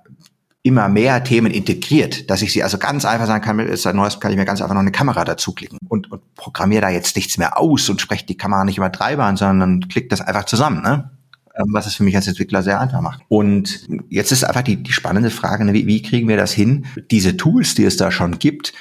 immer 0.64 0.90
mehr 0.90 1.24
Themen 1.24 1.52
integriert, 1.52 2.30
dass 2.30 2.42
ich 2.42 2.52
sie 2.52 2.64
also 2.64 2.78
ganz 2.78 3.06
einfach 3.06 3.28
sagen 3.28 3.44
kann, 3.44 3.60
ist 3.60 3.88
ein 3.88 3.96
neues, 3.96 4.20
kann 4.20 4.32
ich 4.32 4.38
mir 4.38 4.46
ganz 4.46 4.62
einfach 4.62 4.76
noch 4.76 4.82
eine 4.82 4.92
Kamera 4.92 5.24
dazu 5.24 5.54
klicken 5.54 5.80
und, 5.88 6.12
und 6.12 6.36
programmiere 6.36 6.82
da 6.82 6.90
jetzt 6.90 7.16
nichts 7.16 7.38
mehr 7.38 7.58
aus 7.58 7.90
und 7.90 8.02
spreche 8.02 8.26
die 8.26 8.38
Kamera 8.38 8.66
nicht 8.66 8.78
über 8.78 8.92
Treibern, 8.92 9.38
sondern 9.38 9.88
klickt 9.88 10.12
das 10.12 10.22
einfach 10.22 10.46
zusammen, 10.46 10.82
ne? 10.82 11.12
Ähm, 11.56 11.68
was 11.72 11.88
es 11.88 11.96
für 11.96 12.04
mich 12.04 12.16
als 12.16 12.28
Entwickler 12.28 12.62
sehr 12.62 12.80
einfach 12.80 13.02
macht. 13.02 13.22
Und 13.28 13.88
jetzt 14.10 14.32
ist 14.32 14.44
einfach 14.44 14.62
die, 14.62 14.84
die 14.84 14.92
spannende 14.92 15.30
Frage, 15.30 15.66
ne, 15.66 15.74
wie, 15.74 15.88
wie 15.88 16.02
kriegen 16.02 16.28
wir 16.28 16.38
das 16.38 16.52
hin, 16.52 16.86
diese 17.10 17.38
Tools, 17.38 17.76
die 17.76 17.86
es 17.86 17.98
da 17.98 18.12
schon 18.12 18.38
gibt, 18.38 18.74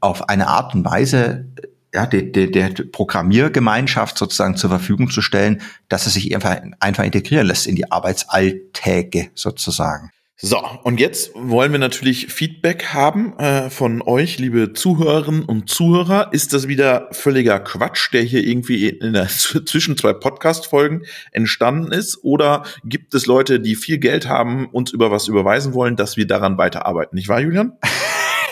auf 0.00 0.28
eine 0.28 0.48
Art 0.48 0.74
und 0.74 0.84
Weise 0.84 1.46
ja, 1.92 2.06
der, 2.06 2.22
der, 2.22 2.48
der 2.48 2.70
Programmiergemeinschaft 2.90 4.18
sozusagen 4.18 4.56
zur 4.56 4.70
Verfügung 4.70 5.10
zu 5.10 5.22
stellen, 5.22 5.62
dass 5.88 6.06
es 6.06 6.14
sich 6.14 6.34
einfach, 6.34 6.60
einfach 6.80 7.04
integrieren 7.04 7.46
lässt 7.46 7.68
in 7.68 7.76
die 7.76 7.90
Arbeitsalltäge 7.90 9.30
sozusagen. 9.34 10.10
So, 10.36 10.60
und 10.82 10.98
jetzt 10.98 11.30
wollen 11.36 11.70
wir 11.70 11.78
natürlich 11.78 12.26
Feedback 12.26 12.86
haben 12.86 13.38
äh, 13.38 13.70
von 13.70 14.02
euch, 14.02 14.40
liebe 14.40 14.72
Zuhörerinnen 14.72 15.44
und 15.44 15.70
Zuhörer. 15.70 16.32
Ist 16.32 16.52
das 16.52 16.66
wieder 16.66 17.06
völliger 17.12 17.60
Quatsch, 17.60 18.12
der 18.12 18.22
hier 18.22 18.44
irgendwie 18.44 18.88
in 18.88 19.12
der, 19.12 19.28
zwischen 19.28 19.96
zwei 19.96 20.12
Podcast-Folgen 20.12 21.04
entstanden 21.30 21.92
ist? 21.92 22.24
Oder 22.24 22.64
gibt 22.84 23.14
es 23.14 23.26
Leute, 23.26 23.60
die 23.60 23.76
viel 23.76 23.98
Geld 23.98 24.28
haben, 24.28 24.66
uns 24.70 24.90
über 24.90 25.12
was 25.12 25.28
überweisen 25.28 25.72
wollen, 25.72 25.94
dass 25.94 26.16
wir 26.16 26.26
daran 26.26 26.58
weiterarbeiten? 26.58 27.14
Nicht 27.14 27.28
wahr, 27.28 27.40
Julian? 27.40 27.78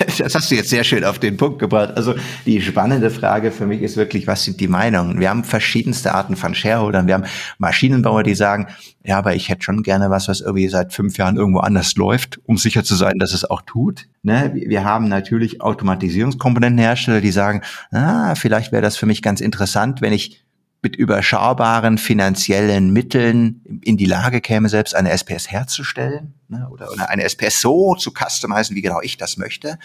das 0.19 0.35
hast 0.35 0.51
du 0.51 0.55
jetzt 0.55 0.71
sehr 0.71 0.85
schön 0.85 1.05
auf 1.05 1.19
den 1.19 1.37
Punkt 1.37 1.59
gebracht. 1.59 1.93
Also 1.97 2.15
die 2.47 2.61
spannende 2.61 3.11
Frage 3.11 3.51
für 3.51 3.67
mich 3.67 3.83
ist 3.83 3.97
wirklich, 3.97 4.27
was 4.27 4.45
sind 4.45 4.61
die 4.61 4.69
Meinungen? 4.69 5.21
Wir 5.21 5.31
haben 5.31 5.45
verschiedenste 5.45 6.15
Arten 6.15 6.37
von 6.37 6.55
Shareholdern. 6.55 7.07
Wir 7.07 7.15
haben 7.15 7.25
Maschinenbauer, 7.59 8.23
die 8.23 8.35
sagen, 8.35 8.69
ja, 9.05 9.19
aber 9.19 9.35
ich 9.35 9.49
hätte 9.49 9.62
schon 9.62 9.83
gerne 9.83 10.11
was, 10.11 10.29
was 10.29 10.41
irgendwie 10.41 10.69
seit 10.69 10.93
fünf 10.93 11.19
Jahren 11.19 11.37
irgendwo 11.37 11.61
anders 11.61 11.97
läuft, 11.97 12.41
um 12.45 12.57
sicher 12.57 12.85
zu 12.85 12.95
sein, 12.95 13.19
dass 13.19 13.33
es 13.33 13.45
auch 13.45 13.62
tut. 13.62 14.07
Ne? 14.23 14.53
Wir 14.55 14.85
haben 14.85 15.09
natürlich 15.09 15.61
Automatisierungskomponentenhersteller, 15.61 17.21
die 17.21 17.33
sagen, 17.33 17.62
ah, 17.91 18.35
vielleicht 18.35 18.73
wäre 18.73 18.83
das 18.83 18.97
für 18.97 19.07
mich 19.07 19.23
ganz 19.23 19.41
interessant, 19.41 20.01
wenn 20.01 20.12
ich 20.12 20.42
mit 20.83 20.97
überschaubaren 20.97 21.97
finanziellen 21.97 22.92
Mitteln 22.92 23.81
in 23.85 23.97
die 23.97 24.05
Lage 24.05 24.40
käme, 24.40 24.68
selbst 24.68 24.97
eine 24.97 25.11
SPS 25.11 25.51
herzustellen 25.51 26.35
ne, 26.49 26.68
oder, 26.71 26.90
oder 26.90 27.09
eine 27.09 27.23
SPS 27.23 27.61
so 27.61 27.95
zu 27.95 28.11
customizen, 28.12 28.75
wie 28.75 28.83
genau 28.83 29.01
ich 29.01 29.16
das 29.16 29.37
möchte. 29.37 29.79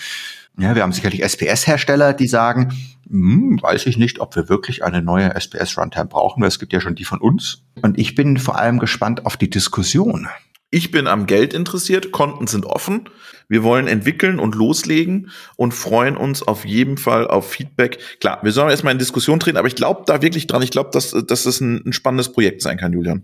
Ja, 0.57 0.73
wir 0.73 0.81
haben 0.81 0.91
sicherlich 0.91 1.21
SPS-Hersteller, 1.21 2.13
die 2.13 2.27
sagen, 2.27 2.73
hm, 3.07 3.59
weiß 3.61 3.85
ich 3.85 3.97
nicht, 3.97 4.19
ob 4.19 4.35
wir 4.35 4.49
wirklich 4.49 4.83
eine 4.83 5.03
neue 5.03 5.35
SPS-Runtime 5.35 6.07
brauchen, 6.07 6.41
weil 6.41 6.47
es 6.47 6.57
gibt 6.57 6.73
ja 6.73 6.81
schon 6.81 6.95
die 6.95 7.05
von 7.05 7.19
uns. 7.19 7.61
Und 7.83 7.99
ich 7.99 8.15
bin 8.15 8.37
vor 8.37 8.57
allem 8.57 8.79
gespannt 8.79 9.25
auf 9.27 9.37
die 9.37 9.51
Diskussion. 9.51 10.27
Ich 10.69 10.91
bin 10.91 11.07
am 11.07 11.27
Geld 11.27 11.53
interessiert, 11.53 12.11
Konten 12.11 12.47
sind 12.47 12.65
offen. 12.65 13.09
Wir 13.47 13.63
wollen 13.63 13.87
entwickeln 13.87 14.37
und 14.37 14.53
loslegen 14.53 15.31
und 15.55 15.73
freuen 15.73 16.17
uns 16.17 16.43
auf 16.43 16.65
jeden 16.65 16.97
Fall 16.97 17.27
auf 17.27 17.49
Feedback. 17.49 17.99
Klar, 18.19 18.39
wir 18.43 18.51
sollen 18.51 18.69
erstmal 18.69 18.91
in 18.91 18.99
Diskussion 18.99 19.39
treten, 19.39 19.57
aber 19.57 19.69
ich 19.69 19.75
glaube 19.75 20.03
da 20.05 20.21
wirklich 20.21 20.45
dran. 20.47 20.61
Ich 20.61 20.71
glaube, 20.71 20.89
dass, 20.91 21.11
dass 21.11 21.43
das 21.43 21.61
ein, 21.61 21.83
ein 21.85 21.93
spannendes 21.93 22.33
Projekt 22.33 22.61
sein 22.61 22.77
kann, 22.77 22.91
Julian. 22.91 23.23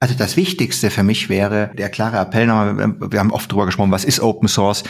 Also 0.00 0.14
das 0.14 0.36
Wichtigste 0.36 0.90
für 0.90 1.02
mich 1.02 1.28
wäre 1.28 1.70
der 1.78 1.88
klare 1.88 2.18
Appell 2.18 2.46
nochmal, 2.46 2.96
wir 3.10 3.20
haben 3.20 3.30
oft 3.30 3.50
drüber 3.50 3.66
gesprochen, 3.66 3.92
was 3.92 4.04
ist 4.04 4.20
Open 4.20 4.48
Source? 4.48 4.84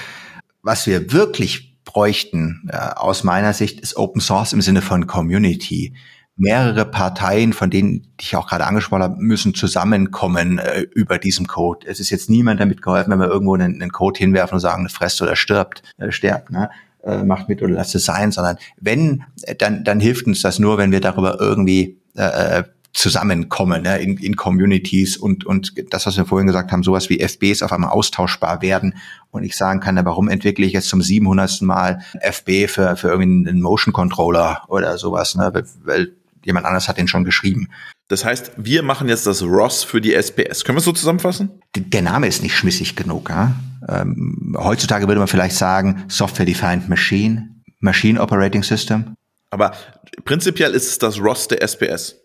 Was 0.62 0.86
wir 0.86 1.12
wirklich 1.12 1.78
bräuchten, 1.84 2.68
äh, 2.72 2.76
aus 2.76 3.22
meiner 3.22 3.52
Sicht, 3.52 3.80
ist 3.80 3.96
Open 3.96 4.20
Source 4.20 4.52
im 4.52 4.62
Sinne 4.62 4.82
von 4.82 5.06
Community 5.06 5.94
mehrere 6.36 6.84
Parteien, 6.84 7.52
von 7.52 7.70
denen 7.70 8.14
ich 8.20 8.34
auch 8.36 8.48
gerade 8.48 8.66
angesprochen 8.66 9.02
habe, 9.02 9.16
müssen 9.18 9.54
zusammenkommen 9.54 10.58
äh, 10.58 10.80
über 10.94 11.18
diesem 11.18 11.46
Code. 11.46 11.86
Es 11.86 12.00
ist 12.00 12.10
jetzt 12.10 12.30
niemand 12.30 12.60
damit 12.60 12.82
geholfen, 12.82 13.10
wenn 13.10 13.20
wir 13.20 13.28
irgendwo 13.28 13.54
einen, 13.54 13.80
einen 13.80 13.92
Code 13.92 14.18
hinwerfen 14.18 14.54
und 14.54 14.60
sagen, 14.60 14.88
fresst 14.88 15.20
oder 15.22 15.36
stirbt, 15.36 15.82
äh, 15.98 16.10
sterbt, 16.10 16.50
ne? 16.50 16.70
äh, 17.04 17.22
macht 17.22 17.48
mit 17.48 17.62
oder 17.62 17.74
lasst 17.74 17.94
es 17.94 18.04
sein, 18.04 18.32
sondern 18.32 18.56
wenn, 18.80 19.24
äh, 19.42 19.54
dann, 19.54 19.84
dann 19.84 20.00
hilft 20.00 20.26
uns 20.26 20.42
das 20.42 20.58
nur, 20.58 20.78
wenn 20.78 20.92
wir 20.92 21.00
darüber 21.00 21.38
irgendwie 21.40 22.00
äh, 22.16 22.58
äh 22.58 22.64
zusammenkommen 22.94 23.84
ne, 23.84 23.98
in, 24.00 24.18
in 24.18 24.36
Communities 24.36 25.16
und, 25.16 25.46
und 25.46 25.72
das, 25.94 26.06
was 26.06 26.18
wir 26.18 26.26
vorhin 26.26 26.46
gesagt 26.46 26.72
haben, 26.72 26.82
sowas 26.82 27.08
wie 27.08 27.20
FBs 27.20 27.62
auf 27.62 27.72
einmal 27.72 27.90
austauschbar 27.90 28.60
werden 28.60 28.96
und 29.30 29.44
ich 29.44 29.56
sagen 29.56 29.80
kann, 29.80 29.98
warum 30.04 30.28
entwickle 30.28 30.66
ich 30.66 30.74
jetzt 30.74 30.88
zum 30.88 31.00
700. 31.00 31.62
Mal 31.62 32.02
FB 32.20 32.68
für, 32.68 32.96
für 32.96 33.08
irgendeinen 33.08 33.62
Motion 33.62 33.94
Controller 33.94 34.64
oder 34.68 34.98
sowas, 34.98 35.34
ne, 35.36 35.50
weil 35.84 36.12
jemand 36.44 36.66
anders 36.66 36.88
hat 36.88 36.98
den 36.98 37.08
schon 37.08 37.24
geschrieben. 37.24 37.68
Das 38.08 38.24
heißt, 38.24 38.52
wir 38.56 38.82
machen 38.82 39.08
jetzt 39.08 39.26
das 39.26 39.42
ROS 39.42 39.84
für 39.84 40.00
die 40.00 40.12
SPS. 40.14 40.64
Können 40.64 40.76
wir 40.76 40.80
es 40.80 40.84
so 40.84 40.92
zusammenfassen? 40.92 41.62
Der 41.74 42.02
Name 42.02 42.26
ist 42.26 42.42
nicht 42.42 42.56
schmissig 42.56 42.96
genug. 42.96 43.30
Ja? 43.30 43.54
Ähm, 43.88 44.56
heutzutage 44.58 45.08
würde 45.08 45.18
man 45.18 45.28
vielleicht 45.28 45.56
sagen 45.56 46.04
Software 46.08 46.46
Defined 46.46 46.88
Machine, 46.88 47.48
Machine 47.80 48.20
Operating 48.20 48.62
System. 48.62 49.16
Aber 49.50 49.72
prinzipiell 50.24 50.72
ist 50.72 50.88
es 50.88 50.98
das 50.98 51.18
ROS 51.18 51.48
der 51.48 51.62
SPS. 51.62 52.16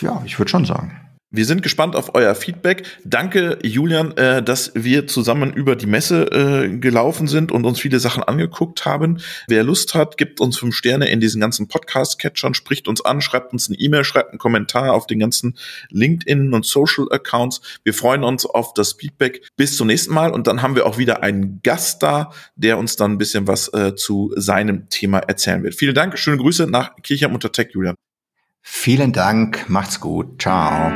Ja, 0.00 0.22
ich 0.24 0.38
würde 0.38 0.50
schon 0.50 0.64
sagen. 0.64 1.00
Wir 1.34 1.46
sind 1.46 1.62
gespannt 1.62 1.96
auf 1.96 2.14
euer 2.14 2.34
Feedback. 2.34 2.84
Danke, 3.06 3.58
Julian, 3.62 4.14
äh, 4.18 4.42
dass 4.42 4.72
wir 4.74 5.06
zusammen 5.06 5.54
über 5.54 5.76
die 5.76 5.86
Messe 5.86 6.26
äh, 6.30 6.76
gelaufen 6.76 7.26
sind 7.26 7.50
und 7.50 7.64
uns 7.64 7.80
viele 7.80 8.00
Sachen 8.00 8.22
angeguckt 8.22 8.84
haben. 8.84 9.18
Wer 9.48 9.64
Lust 9.64 9.94
hat, 9.94 10.18
gibt 10.18 10.42
uns 10.42 10.58
fünf 10.58 10.76
Sterne 10.76 11.08
in 11.08 11.20
diesen 11.20 11.40
ganzen 11.40 11.68
Podcast-Catchern, 11.68 12.52
spricht 12.52 12.86
uns 12.86 13.02
an, 13.02 13.22
schreibt 13.22 13.54
uns 13.54 13.70
eine 13.70 13.78
E-Mail, 13.78 14.04
schreibt 14.04 14.28
einen 14.28 14.38
Kommentar 14.38 14.92
auf 14.92 15.06
den 15.06 15.20
ganzen 15.20 15.56
LinkedIn 15.88 16.52
und 16.52 16.66
Social-Accounts. 16.66 17.62
Wir 17.82 17.94
freuen 17.94 18.24
uns 18.24 18.44
auf 18.44 18.74
das 18.74 18.92
Feedback. 18.92 19.48
Bis 19.56 19.78
zum 19.78 19.86
nächsten 19.86 20.12
Mal 20.12 20.32
und 20.32 20.46
dann 20.46 20.60
haben 20.60 20.74
wir 20.74 20.84
auch 20.84 20.98
wieder 20.98 21.22
einen 21.22 21.60
Gast 21.62 22.02
da, 22.02 22.30
der 22.56 22.76
uns 22.76 22.96
dann 22.96 23.12
ein 23.12 23.18
bisschen 23.18 23.46
was 23.46 23.72
äh, 23.72 23.94
zu 23.94 24.34
seinem 24.36 24.90
Thema 24.90 25.20
erzählen 25.20 25.62
wird. 25.62 25.76
Vielen 25.76 25.94
Dank, 25.94 26.18
schöne 26.18 26.36
Grüße 26.36 26.66
nach 26.66 26.94
Kirchheim 27.02 27.32
unter 27.32 27.50
Tech, 27.50 27.70
Julian. 27.72 27.94
Vielen 28.62 29.12
Dank, 29.12 29.68
macht's 29.68 30.00
gut, 30.00 30.40
ciao. 30.40 30.92